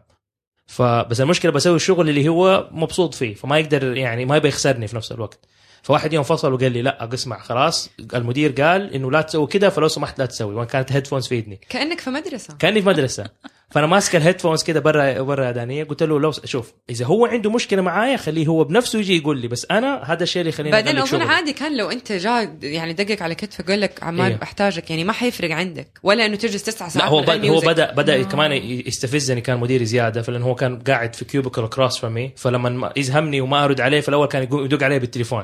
[0.67, 4.95] فبس المشكلة بسوي الشغل اللي هو مبسوط فيه فما يقدر يعني ما يبغى يخسرني في
[4.95, 5.47] نفس الوقت.
[5.83, 7.89] فواحد يوم فصل وقال لي لا اسمع خلاص.
[8.13, 10.55] المدير قال إنه لا تسوي كده فلو سمحت لا تسوي.
[10.55, 12.55] وأنا كانت هيدفونز في ايدني كأنك في مدرسة.
[12.59, 13.29] كأني في مدرسة.
[13.71, 17.81] فأنا ماسك الهيدفونز كده برا برا يدانيه قلت له لو شوف إذا هو عنده مشكلة
[17.81, 19.47] معايا خليه هو بنفسه يجي يقول لي.
[19.47, 21.21] بس أنا هذا الشيء اللي يخليني بعدين أظن.
[21.21, 24.35] عادي كان لو أنت جاء يعني دقق على كتفك قال لك عمار إيه.
[24.35, 25.99] بحتاجك يعني ما حيفرق عندك.
[26.03, 27.59] ولا إنه تجلس تسع لا ساعات هو من غير بد هو.
[27.59, 30.21] بدا بدا كمان يستفزني كان مديري زيادة.
[30.21, 34.09] فلأن هو كان قاعد في كيوبيكل كروس فمي فلما ما- يزهمني وما أرد عليه في
[34.09, 35.43] الأول كان يدق علي بالتليفون.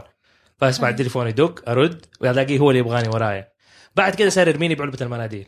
[0.57, 3.47] فاسمع التليفون يدق أرد والاقيه هو اللي يبغاني ورايا
[3.95, 5.45] بعد كده صار يرميني بعلبة المناديل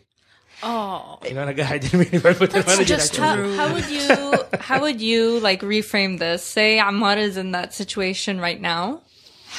[0.61, 1.25] Oh.
[1.31, 3.19] انه أنا قاعد يرميني بعلبة المناديل just How,
[3.59, 6.43] how would you how would you like reframe this?
[6.43, 8.99] Say Ammar is in that situation right now.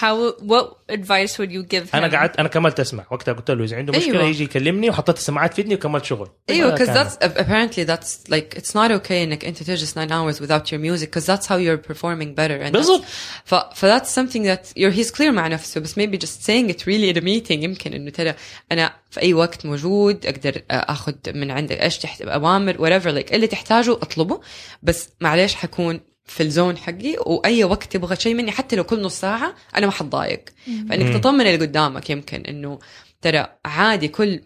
[0.01, 0.18] How
[0.51, 1.95] what advice would you give him?
[1.95, 4.24] انا قعدت انا كملت اسمع وقتها قلت له اذا عنده مشكله أيوة.
[4.30, 8.32] يجي يكلمني وحطيت السماعات في ودني وكملت شغل ايوه هذا because كان- that's apparently that's
[8.32, 11.56] like it's not okay انك انت تجلس 9 hours without your music because that's how
[11.58, 13.01] you're performing better and بالضبط.
[13.01, 13.06] that's-
[13.45, 16.80] ف ف that's something that you're he's clear مع نفسه بس maybe just saying it
[16.82, 18.34] really in a meeting يمكن انه ترى
[18.72, 23.47] انا في اي وقت موجود اقدر اخذ من عندك ايش تحت اوامر whatever like اللي
[23.47, 24.41] تحتاجه اطلبه
[24.84, 25.99] بس معلش حكون
[26.31, 29.93] في الزون حقي واي وقت تبغى شيء مني حتى لو كل نص ساعه أنا ما
[29.93, 30.45] حتضايق
[30.89, 32.78] فانك تطمن اللي قدامك يمكن انه
[33.22, 34.41] ترى عادي كل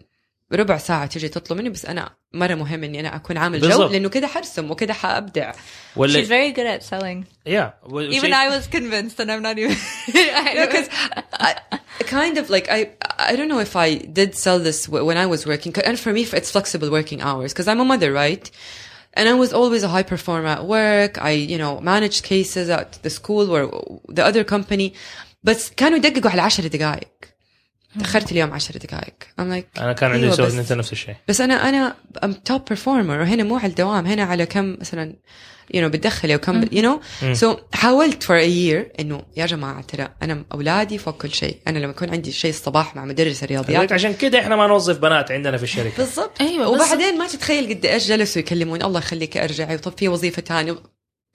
[0.53, 3.91] ربع ساعة تجي تطلب مني بس أنا مرة مهم إني أنا أكون عامل جو بالضبط.
[3.91, 5.57] لأنه كده حرسم وكده حأبدع She's
[5.95, 7.23] ولا very good at selling.
[7.45, 9.77] يا Even I was convinced, and I'm not even.
[10.65, 10.89] because
[11.33, 11.55] I,
[12.05, 12.89] kind of like I
[13.31, 16.21] I don't know if I did sell this when I was working and for me
[16.39, 18.45] it's flexible working hours because I'm a mother right
[19.14, 22.88] and I was always a high performer at work I you know managed cases at
[23.04, 23.62] the school or
[24.16, 24.92] the other company
[25.44, 27.08] بس كانوا يدققوا على 10 دقائق
[27.99, 29.13] تأخرت اليوم 10 دقائق.
[29.41, 31.15] I'm like أنا كان عندي أيوة يسوي بس- انت نفس الشيء.
[31.27, 35.15] بس أنا أنا I'm top performer وهنا مو على الدوام هنا على كم مثلا
[35.73, 36.99] you know بتدخلي وكم you know
[37.41, 41.57] so حاولت for a year إنه يا جماعة ترى أنا أولادي فوق كل شيء.
[41.67, 45.31] أنا لما يكون عندي شيء الصباح مع مدرس الرياضيات عشان كده إحنا ما نوظف بنات
[45.31, 45.97] عندنا في الشركة.
[45.97, 46.41] بالضبط.
[46.41, 50.75] أيوة، وبعدين ما تتخيل قد إيش جلسوا يكلمون الله يخليك ارجعي وطب في وظيفة ثانية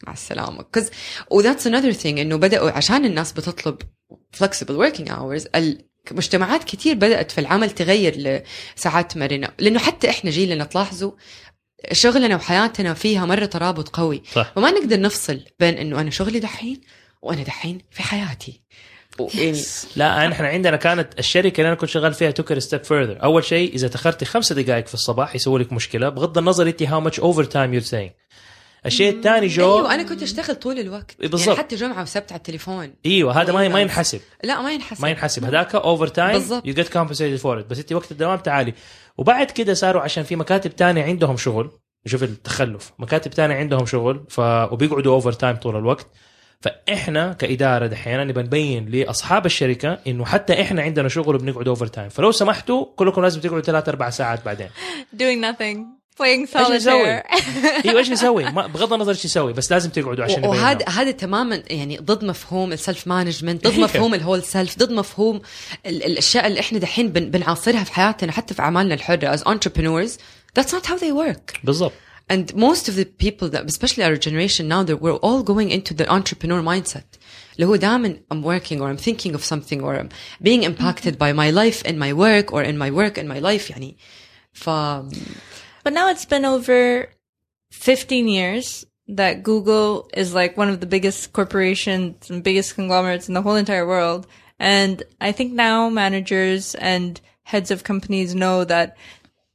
[0.07, 0.59] مع السلامة.
[0.63, 0.85] Because
[1.31, 3.77] وذاتس another thing إنه بدأوا عشان الناس بتطلب
[4.37, 5.45] flexible working hours
[6.11, 8.43] المجتمعات كتير بدأت في العمل تغير
[8.77, 11.13] لساعات مرنه لأنه حتى إحنا جيلنا تلاحظوا
[11.93, 14.23] شغلنا وحياتنا فيها مرة ترابط قوي.
[14.33, 14.53] صح.
[14.57, 16.81] فما نقدر نفصل بين إنه أنا شغلي دحين
[17.23, 18.61] وأنا دحين في حياتي.
[19.35, 19.63] يعني
[19.97, 23.75] لا إحنا عندنا كانت الشركة اللي أنا كنت شغال فيها توكر ستيب فurther أول شيء
[23.75, 27.45] إذا تأخرتي خمسة دقائق في الصباح يسوي لك مشكلة بغض النظر انت هاو ماتش اوفر
[27.45, 28.11] تايم يور سينج
[28.87, 31.17] الشيء الثاني جو أيوه أنا كنت أشتغل طول الوقت.
[31.21, 31.47] بالضبط.
[31.47, 32.95] يعني حتى جمعة وسبت على التليفون.
[33.07, 33.81] إيوه هذا ما ما إيوه.
[33.81, 34.21] ينحسب.
[34.45, 35.03] لا ما ينحسب.
[35.03, 35.45] ما ينحسب.
[35.45, 36.67] هذاك اوفر تايم بالضبط.
[36.67, 38.75] يو جيت كومبنسيتد فور بس أنت وقت الدوام تعالي.
[39.19, 41.71] وبعد كده صاروا عشان في مكاتب تانية عندهم شغل.
[42.07, 42.93] شوف التخلف.
[42.99, 46.07] مكاتب تانية عندهم شغل ف وبيقعدوا اوفر تايم طول الوقت.
[46.61, 52.09] فإحنا كإدارة دحين نبى نبين لأصحاب الشركة إنه حتى إحنا عندنا شغل وبنقعد اوفر تايم
[52.09, 54.69] فلو سمحتوا كلكم لازم تقعدوا ثلاث أربع ساعات بعدين.
[55.21, 56.00] Doing nothing.
[56.21, 57.25] Playing solitaire.
[57.87, 60.89] أيوه إيش نسوي؟ ما- بغض النظر إيش نسوي بس لازم تقعدوا عشان وهذا.
[60.89, 63.79] هذا تماما يعني ضد مفهوم السلف مانجمنت ضد.
[63.79, 65.41] مفهوم الهول سيلف ضد مفهوم
[65.87, 70.11] ال- الاشياء اللي إحنا دحين بن بنعاصرها في حياتنا حتى في اعمالنا الحره as entrepreneurs
[70.59, 71.93] that's not how they work بالضبط
[72.33, 75.93] and most of the people that especially our generation now that we're all going into
[75.95, 77.19] the entrepreneur mindset
[77.57, 80.09] اللي هو دائما I'm working or I'm thinking of something or I'm
[80.45, 83.71] being impacted by my life in my work or in my work in my life
[83.71, 83.97] يعني
[84.53, 84.71] ف
[85.83, 87.09] But now it's been over
[87.73, 93.35] 15 years that Google is like one of the biggest corporations and biggest conglomerates in
[93.35, 94.27] the whole entire world.
[94.59, 98.97] And I think now managers and heads of companies know that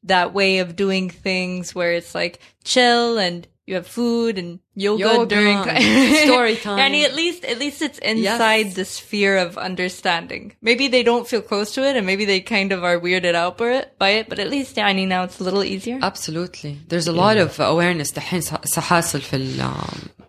[0.03, 5.02] that way of doing things where it's like chill and you have food and yoga,
[5.02, 5.58] Yoga, during
[6.26, 6.78] story time.
[6.80, 10.44] Yani at least at least it's inside the sphere of understanding.
[10.68, 13.54] Maybe they don't feel close to it and maybe they kind of are weirded out
[13.62, 15.98] by it, by it but at least yani now it's a little easier.
[16.10, 16.72] Absolutely.
[16.90, 19.70] There's a lot of awareness دحين ص- صحاصل في ال-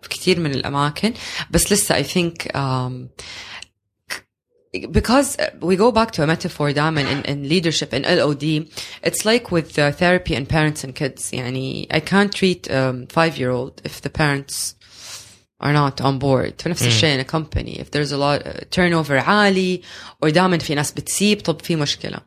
[0.02, 1.12] في كثير من الأماكن
[1.50, 3.08] بس لسه I think um,
[4.90, 8.66] because we go back to a metaphor دائما in, in leadership in LOD
[9.02, 13.36] it's like with uh, therapy and parents and kids يعني I can't treat um, five
[13.36, 14.74] year old if the parents
[15.60, 19.18] are not on board فنفس الشيء in a company if there's a lot uh, turnover
[19.18, 19.82] عالي
[20.24, 22.20] or دائما في ناس بتسيب طب في مشكلة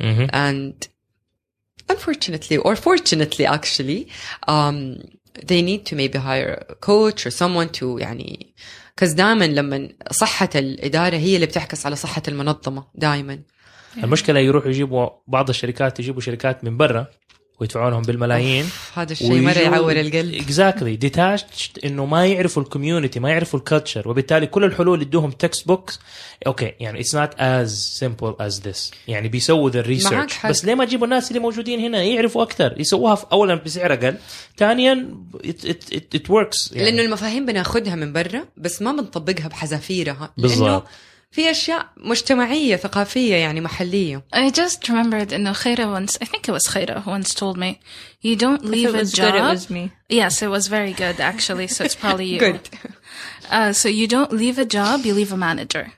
[0.00, 0.28] مهم.
[0.32, 0.88] and
[1.88, 4.08] unfortunately or fortunately actually
[4.48, 4.98] um,
[5.44, 8.54] they need to maybe hire a coach or someone to يعني
[8.91, 13.39] because دائما لما صحة الإدارة هي اللي بتعكس على صحة المنظمة دائما
[14.03, 17.07] المشكلة يروحوا يجيبوا بعض الشركات يجيبوا شركات من برا
[17.61, 18.65] ويدفعونهم بالملايين.
[18.93, 20.33] هذا الشيء مرة يعور القلب.
[20.33, 21.45] اكزاكتلي ديتاشد
[21.85, 25.99] إنه ما يعرفوا الكوميونتي ما يعرفوا الكلتشر وبالتالي كل الحلول اللي ادوهم تكست بوكس
[26.47, 30.49] أوكي يعني اتس نوت از سمبل از ذس يعني بيسووا ذا معك ريسيرش حق.
[30.49, 32.75] بس ليه ما تجيبوا الناس اللي موجودين هنا؟ يعرفوا أكثر.
[32.79, 34.15] يسووها في اولا بسعر أقل.
[34.57, 40.33] ثانيا ات وركس لأنه المفاهيم بناخذها من برا بس ما بنطبقها بحذافيرها.
[40.37, 40.83] لأنه بالضبط.
[41.30, 46.52] في أشياء مجتمعية ثقافية يعني محلية I just remembered إنه خيرة once, I think it
[46.52, 47.78] was خيرة who once told me,
[48.22, 49.32] you don't If leave it a was job.
[49.32, 49.90] good, it was me.
[50.08, 52.38] Yes, it was very good actually, so it's probably you.
[52.38, 52.60] Good.
[53.50, 55.92] Uh, so you don't leave a job, you leave a manager.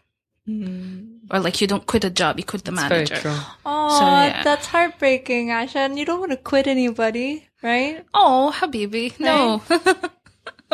[1.31, 3.17] Or like you don't quit a job, you quit the Very manager.
[3.17, 3.41] true.
[3.67, 4.43] Oh, So, yeah.
[4.45, 5.99] that's heartbreaking, Ashan.
[5.99, 8.05] You don't want to quit anybody, right?
[8.15, 9.61] Oh, Habibi, no.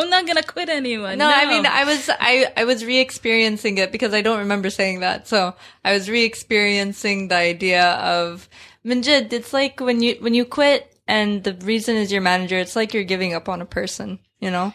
[0.01, 1.17] I'm not gonna quit anyone.
[1.17, 5.01] No, I mean, I was, I, I was re-experiencing it because I don't remember saying
[5.01, 5.27] that.
[5.27, 8.49] So I was re-experiencing the idea of
[8.85, 9.33] Minjid.
[9.33, 12.93] It's like when you, when you quit and the reason is your manager, it's like
[12.93, 14.73] you're giving up on a person, you know?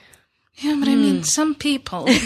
[0.56, 1.22] yeah, but I mean, hmm.
[1.22, 2.08] some people.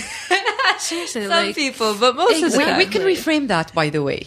[0.79, 2.79] Seriously, Some like people, but most of the We, time.
[2.79, 4.27] we can reframe that, by the way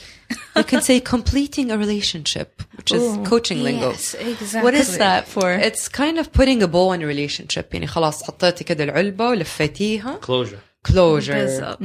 [0.57, 3.91] We can say completing a relationship, which is coaching lingo.
[3.93, 4.63] yes, exactly.
[4.67, 5.47] What is that for?
[5.69, 10.15] It's kind of putting a bow on a relationship يعني خلاص حطيتي كده العلبة ولفيتيها
[10.25, 11.79] كلوجر closure بالضبط.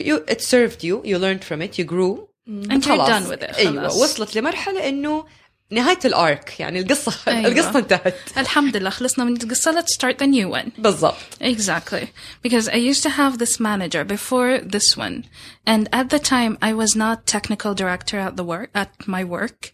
[0.00, 3.08] you, it served you you learned from it you grew And you're خلاص.
[3.08, 3.56] done with it.
[3.58, 3.96] ايوه خلاص.
[3.96, 5.24] وصلت لمرحلة انه
[5.72, 7.46] نهاية الارك يعني القصة أيوة.
[7.46, 12.08] القصة انتهت الحمد لله خلصنا من القصة let's start the new one بالضبط Exactly.
[12.42, 15.24] Because I used to have this manager before this one.
[15.66, 19.72] And at the time, I was not technical director at the work, at my work.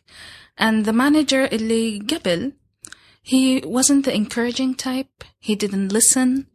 [0.58, 2.52] And the manager اللي قبل,
[3.22, 5.24] he wasn't the encouraging type.
[5.38, 6.46] He didn't listen.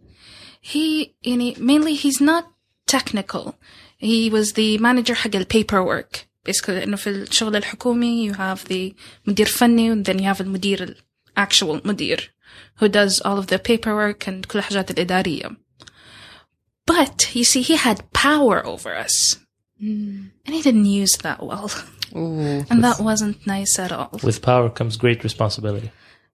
[0.62, 2.46] He, يعني, mainly he's not
[2.86, 3.56] technical.
[3.98, 6.28] He was the manager حق ال paperwork.
[6.46, 8.94] Basically, إنه في الشغل الحكومي, you have the
[9.28, 10.96] مدير فني, and then you have المدير ال
[11.40, 12.30] actual مدير
[12.80, 15.56] who does all of the paperwork and كل الحاجات الإدارية.
[16.86, 19.38] But, you see, he had power over us.
[19.80, 21.70] And he didn't use that well.
[22.16, 22.66] Ooh.
[22.70, 24.12] And that wasn't nice at all.
[24.24, 25.90] with power comes great responsibility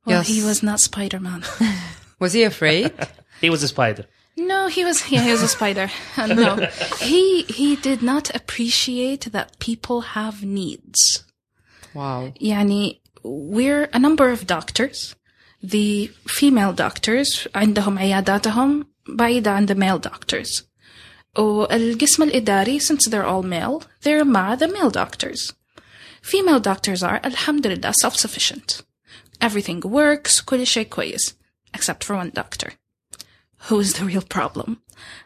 [0.05, 0.27] Well, Yes.
[0.27, 1.43] he was not Spider-Man.
[2.19, 2.91] was he afraid
[3.41, 4.05] he was a spider
[4.37, 5.89] No, he was yeah, he was a spider.
[6.15, 6.55] Uh, no.
[7.01, 11.23] He he did not appreciate that people have needs.
[11.95, 15.15] wow يعني we're a number of doctors
[15.63, 20.63] the female doctors عندهم عياداتهم بعيدة عن the male doctors
[21.37, 25.53] والقسم الإداري since they're all male they're مع the male doctors
[26.21, 28.81] female doctors are الحمد لله self-sufficient
[29.41, 31.35] everything works كل شيء كويس
[31.77, 32.73] except for one doctor
[33.69, 34.81] who is the real problem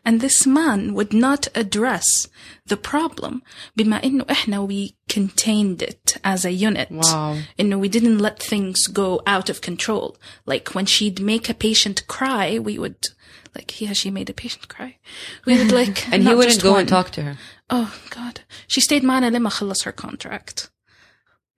[0.05, 2.27] and this man would not address
[2.67, 3.41] the problem
[3.77, 7.37] بما إنه إحنا we contained it as a unit Wow.
[7.59, 12.07] إنه we didn't let things go out of control like when she'd make a patient
[12.07, 13.07] cry we would
[13.55, 14.97] like yeah she made a patient cry
[15.45, 16.79] we would like And he not wouldn't just go one.
[16.81, 17.37] and talk to her.
[17.69, 18.41] Oh God.
[18.67, 20.69] She stayed معنا لما خلص her contract.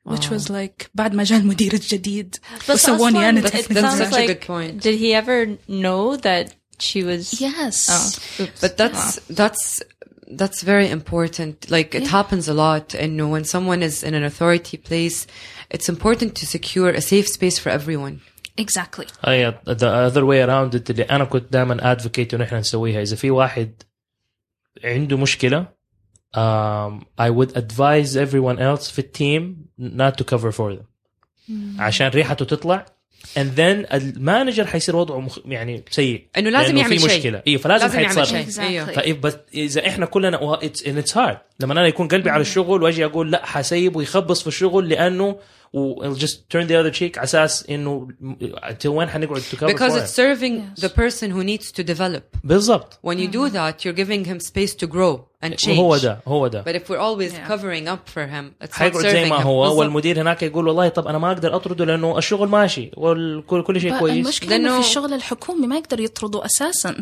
[0.04, 2.36] Which was like بعد ما جاء المدير الجديد
[2.70, 4.82] وسووني أنا it That's- technical that's sounds such a like, good point.
[4.82, 7.39] Did he ever know that she was?
[7.41, 7.76] Yes.
[7.89, 8.62] Oh, oops.
[8.62, 9.82] But that's that's
[10.28, 11.70] that's very important.
[11.70, 15.28] Like it happens a lot, and you know, when someone is in an authority place,
[15.70, 18.22] it's important to secure a safe space for everyone.
[18.58, 19.08] Exactly.
[19.26, 23.16] هي the other way around it اللي انا كنت دائما advocate انه احنا نسويها اذا
[23.16, 23.84] في واحد
[24.84, 25.68] عنده مشكله
[26.38, 30.86] um, I would advise everyone else في التيم not to cover for them
[31.80, 32.86] عشان ريحته تطلع
[33.37, 35.39] and then المانجر حيصير وضعه مخ...
[35.47, 36.25] يعني سيء.
[36.39, 37.19] إنه لازم لأنه يعمل في شيء.
[37.19, 37.43] مشكلة.
[37.47, 38.85] أيوه فلازم لازم يعمل شيء.
[38.95, 41.37] طيب بس إذا إحنا كلنا it's hard.
[41.61, 45.37] لما أنا يكون قلبي على الشغل وأجي أقول لا حسيب ويخبص في الشغل لأنه
[45.74, 48.08] و I'll just turn the other cheek على اساس انه
[48.64, 50.16] until وين حنقعد to cover Because for it's it.
[50.16, 50.82] serving Yes.
[50.86, 52.22] the person who needs to develop.
[52.43, 55.78] بالضبط When you do that, you're giving him space to grow and change.
[55.80, 57.47] هو ده هو ده But if we're always Yeah.
[57.51, 59.41] covering up for him, it's not حيقعد serving زي ما him.
[59.41, 59.80] هو بالضبط.
[59.80, 63.95] والمدير هناك يقول والله طب انا ما اقدر اطرده لانه الشغل ماشي والكل كل شيء
[63.95, 66.95] But كويس المشكلة إنه لأنه- في الشغل الحكومي ما يقدر يطردوا أساسا.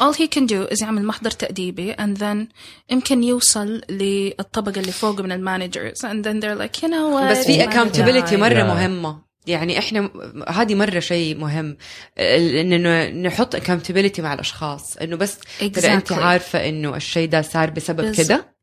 [0.00, 2.52] All he can do is يعمل محضر تأديبي and then
[2.90, 7.46] يمكن يوصل للطبقة اللي فوق من المانجرز and then they're like you know what بس
[7.46, 8.34] في my accountability guy.
[8.34, 8.66] مرة Yeah.
[8.66, 10.10] مهمة يعني احنا
[10.48, 11.76] هذه مرة شيء مهم
[12.18, 15.38] ال- انه نحط accountability مع الاشخاص انه بس
[15.74, 16.18] ترى انت Exactly.
[16.18, 18.26] عارفة انه الشيء ده صار بسبب بالضبط.
[18.26, 18.54] كده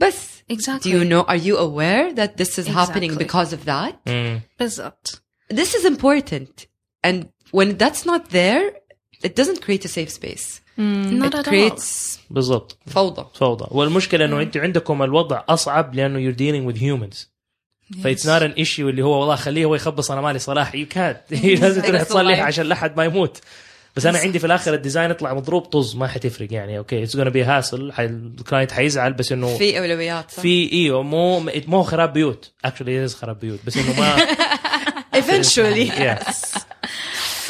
[0.00, 0.16] بس
[0.52, 0.82] Exactly.
[0.84, 3.24] do you know are you aware that this is happening Exactly.
[3.24, 4.40] because of that مم.
[4.60, 5.22] بالضبط.
[5.54, 6.66] this is important
[7.06, 7.24] and
[7.56, 8.80] when that's not there
[9.25, 10.61] it doesn't create a safe space.
[10.77, 12.77] Not it creates بالضبط.
[12.87, 13.25] فوضى.
[13.33, 13.65] فوضى.
[13.71, 17.17] والمشكلة إنه أنتوا عندكم الوضع أصعب لأنه you're dealing with humans.
[18.03, 20.75] فايتس نوت ان ايشيو اللي هو والله خليه هو يخبص أنا مالي صلاح.
[20.75, 22.39] يو كانت لازم تروح تصلح.
[22.39, 23.37] عشان لا حد ما يموت.
[23.95, 26.77] بس أنا عندي في الآخر الديزاين يطلع مضروب طز ما حتفرق يعني.
[26.77, 31.39] أوكي اتس gonna بي هاسل الكلاينت حيزعل بس إنه في أولويات صح؟ في إيوه مو
[31.67, 32.51] مو خراب بيوت.
[32.65, 34.17] اكشلي خراب بيوت بس إنه ما
[35.21, 35.89] eventually.
[35.89, 36.33] Yeah.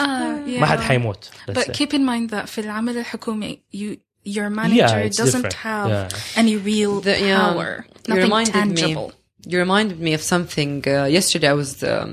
[0.00, 0.60] آه، yeah.
[0.60, 1.72] ما حد حيموت Let's But say.
[1.72, 5.52] keep in mind that في العمل الحكومي you your manager it's doesn't different.
[5.54, 6.08] have Yeah.
[6.42, 7.38] any real The- yeah.
[7.40, 7.70] power.
[7.86, 9.08] You Nothing reminded tangible.
[9.08, 9.50] me.
[9.52, 10.72] You reminded me of something.
[10.86, 12.10] Uh, yesterday, I was um,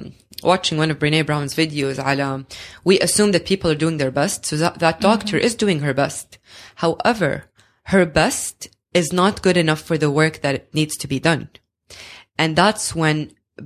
[0.52, 1.98] watching one of Brene Brown's videos.
[2.10, 2.28] على
[2.90, 5.94] we assume that people are doing their best, so that that doctor is doing her
[6.04, 6.28] best.
[6.84, 7.32] However,
[7.94, 8.56] her best
[9.00, 11.44] is not good enough for the work that needs to be done,
[12.42, 13.18] and that's when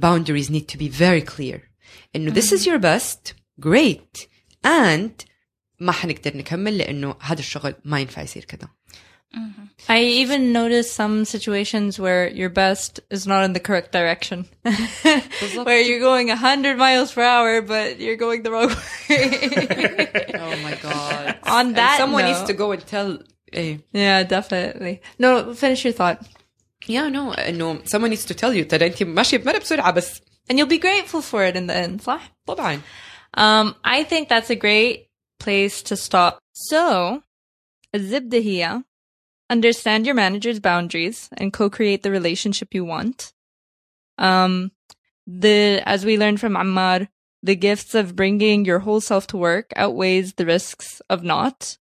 [0.08, 1.58] boundaries need to be very clear.
[2.16, 4.28] إنه this is your best, great,
[4.66, 5.12] and
[5.80, 8.70] ما حنقدر نكمل لأنه هذا الشغل ما ينفع يصير كده.
[9.89, 14.46] I even noticed some situations where your best is not in the correct direction.
[15.68, 18.70] where you're going 100 miles per hour, but you're going the wrong
[19.10, 20.34] way.
[20.36, 21.39] Oh my god.
[21.44, 23.20] On And that someone note- needs to go and tell
[23.54, 25.02] eh, yeah, definitely.
[25.20, 26.20] No, finish your thought.
[26.88, 30.22] yeah no انه someone needs to tell you ترى انت ماشيه بمرة بسرعه بس
[30.52, 32.32] And you'll be grateful for it in the end, صح?
[32.46, 32.82] طبعا
[33.37, 35.09] Um, I think that's a great
[35.39, 36.39] place to stop.
[36.53, 37.22] So,
[37.95, 38.84] Zibdahiya,
[39.51, 43.32] understand your manager's boundaries and co-create the relationship you want.
[44.18, 44.72] Um,
[45.26, 47.09] the, as we learned from Ammar,
[47.43, 51.76] the gifts of bringing your whole self to work outweighs the risks of not.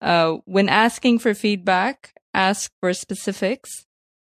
[0.00, 3.86] Uh, when asking for feedback, ask for specifics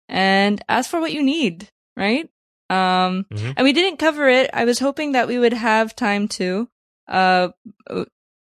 [0.08, 2.30] and ask for what you need, right?
[2.70, 3.54] Um, Mhm.
[3.56, 4.48] and we didn't cover it.
[4.52, 6.68] I was hoping that we would have time to,
[7.08, 7.48] uh,
[7.88, 8.04] uh,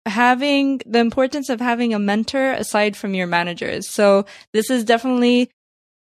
[0.06, 3.88] having the importance of having a mentor aside from your managers.
[3.88, 5.50] So this is definitely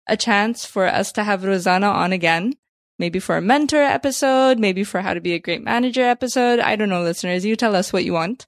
[0.07, 2.53] a chance for us to have Rosanna on again.
[2.99, 6.59] Maybe for a mentor episode, maybe for how to be a great manager episode.
[6.59, 7.43] I don't know, listeners.
[7.45, 8.45] You tell us what you want.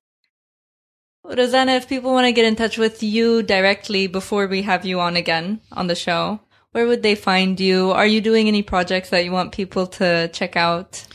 [1.25, 4.99] Rosanna, if people want to get in touch with you directly before we have you
[4.99, 6.41] on again on the show,
[6.73, 7.91] where would they find you?
[7.91, 11.05] Are you doing any projects that you want people to check out?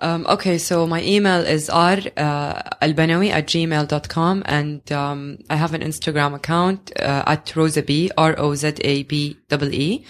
[0.00, 5.82] Um, okay, so my email is r uh, at gmail.com and um, I have an
[5.82, 10.04] Instagram account uh, at rozabee, R-O-Z-A-B-E-E.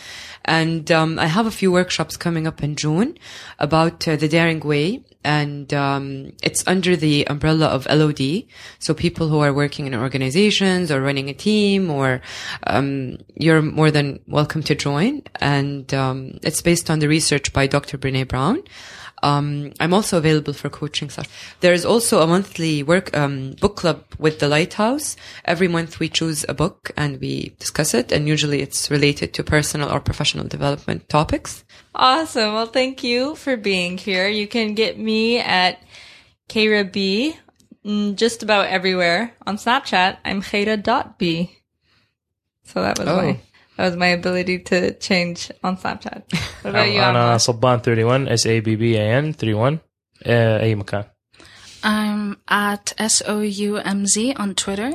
[0.44, 3.16] And um, I have a few workshops coming up in June
[3.58, 5.04] about uh, the Daring Way.
[5.24, 8.44] And um, it's under the umbrella of LOD.
[8.80, 12.20] So people who are working in organizations or running a team or
[12.66, 15.22] um, you're more than welcome to join.
[15.40, 17.98] And um, it's based on the research by Dr.
[17.98, 18.64] Brene Brown.
[19.22, 21.28] Um, I'm also available for coaching stuff.
[21.60, 25.16] There is also a monthly work um, book club with the Lighthouse.
[25.44, 29.44] Every month we choose a book and we discuss it, and usually it's related to
[29.44, 31.64] personal or professional development topics.
[31.94, 32.54] Awesome.
[32.54, 34.26] Well, thank you for being here.
[34.28, 35.78] You can get me at
[36.48, 37.36] Khaira B
[37.84, 39.34] mm, just about everywhere.
[39.46, 41.58] On Snapchat, I'm Khaira.b.
[42.64, 43.16] So that was Oh.
[43.16, 43.38] my
[43.81, 44.77] that was my ability to
[45.07, 46.21] change on Snapchat.
[46.63, 47.37] What about you, انا Amma?
[47.37, 49.77] صبان 31 اس اي بي بي اي ان 31
[50.25, 51.03] آه، اي مكان
[51.83, 53.35] I'm at S O
[53.69, 54.91] U M Z on Twitter,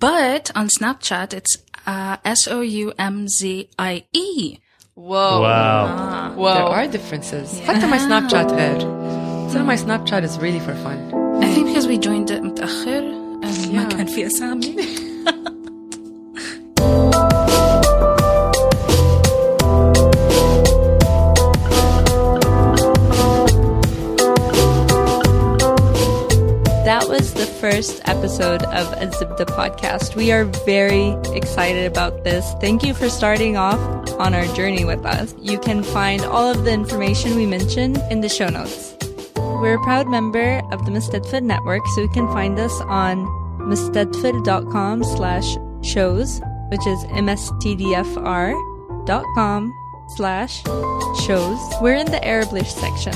[0.00, 1.54] but on Snapchat it's
[1.86, 4.58] uh, S O U M Z I E.
[4.96, 5.40] Whoa.
[5.40, 6.72] واو There Whoa.
[6.72, 7.60] are differences.
[7.66, 8.80] حتى my Snapchat غير.
[9.52, 10.98] So my Snapchat is really for fun.
[11.44, 13.02] I think because we joined it متأخر
[13.42, 13.94] and ما Yeah.
[13.96, 14.76] كان في أسامي.
[27.59, 30.15] First episode of a Zibda podcast.
[30.15, 32.53] We are very excited about this.
[32.61, 33.79] Thank you for starting off
[34.13, 35.35] on our journey with us.
[35.41, 38.95] You can find all of the information we mentioned in the show notes.
[39.35, 43.25] We're a proud member of the Mustadfid Network, so you can find us on
[43.59, 46.39] mustadfid.com slash shows,
[46.69, 48.53] which is mstdfr.com
[50.15, 50.63] slash
[51.27, 51.59] shows.
[51.81, 53.13] We're in the Arablish section.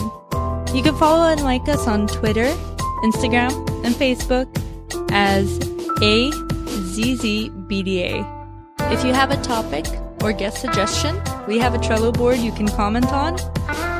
[0.75, 2.53] You can follow and like us on Twitter,
[3.03, 3.51] Instagram,
[3.85, 4.47] and Facebook
[5.11, 5.59] as
[5.99, 7.33] AZZBDA.
[8.91, 9.85] If you have a topic
[10.21, 13.35] or guest suggestion, we have a Trello board you can comment on.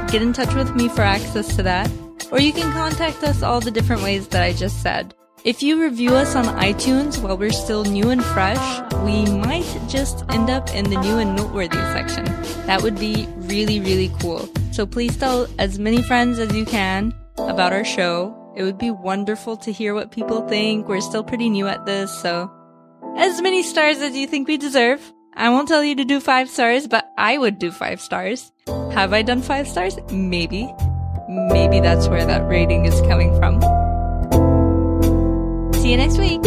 [0.07, 1.91] Get in touch with me for access to that.
[2.31, 5.13] Or you can contact us all the different ways that I just said.
[5.43, 10.23] If you review us on iTunes while we're still new and fresh, we might just
[10.29, 12.25] end up in the new and noteworthy section.
[12.65, 14.49] That would be really, really cool.
[14.71, 18.42] So please tell as many friends as you can about our show.
[18.55, 20.87] It would be wonderful to hear what people think.
[20.87, 22.51] We're still pretty new at this, so
[23.17, 25.11] as many stars as you think we deserve.
[25.35, 28.51] I won't tell you to do five stars, but I would do five stars.
[28.91, 29.97] Have I done five stars?
[30.11, 30.71] Maybe.
[31.27, 33.61] Maybe that's where that rating is coming from.
[35.73, 36.41] See you next week.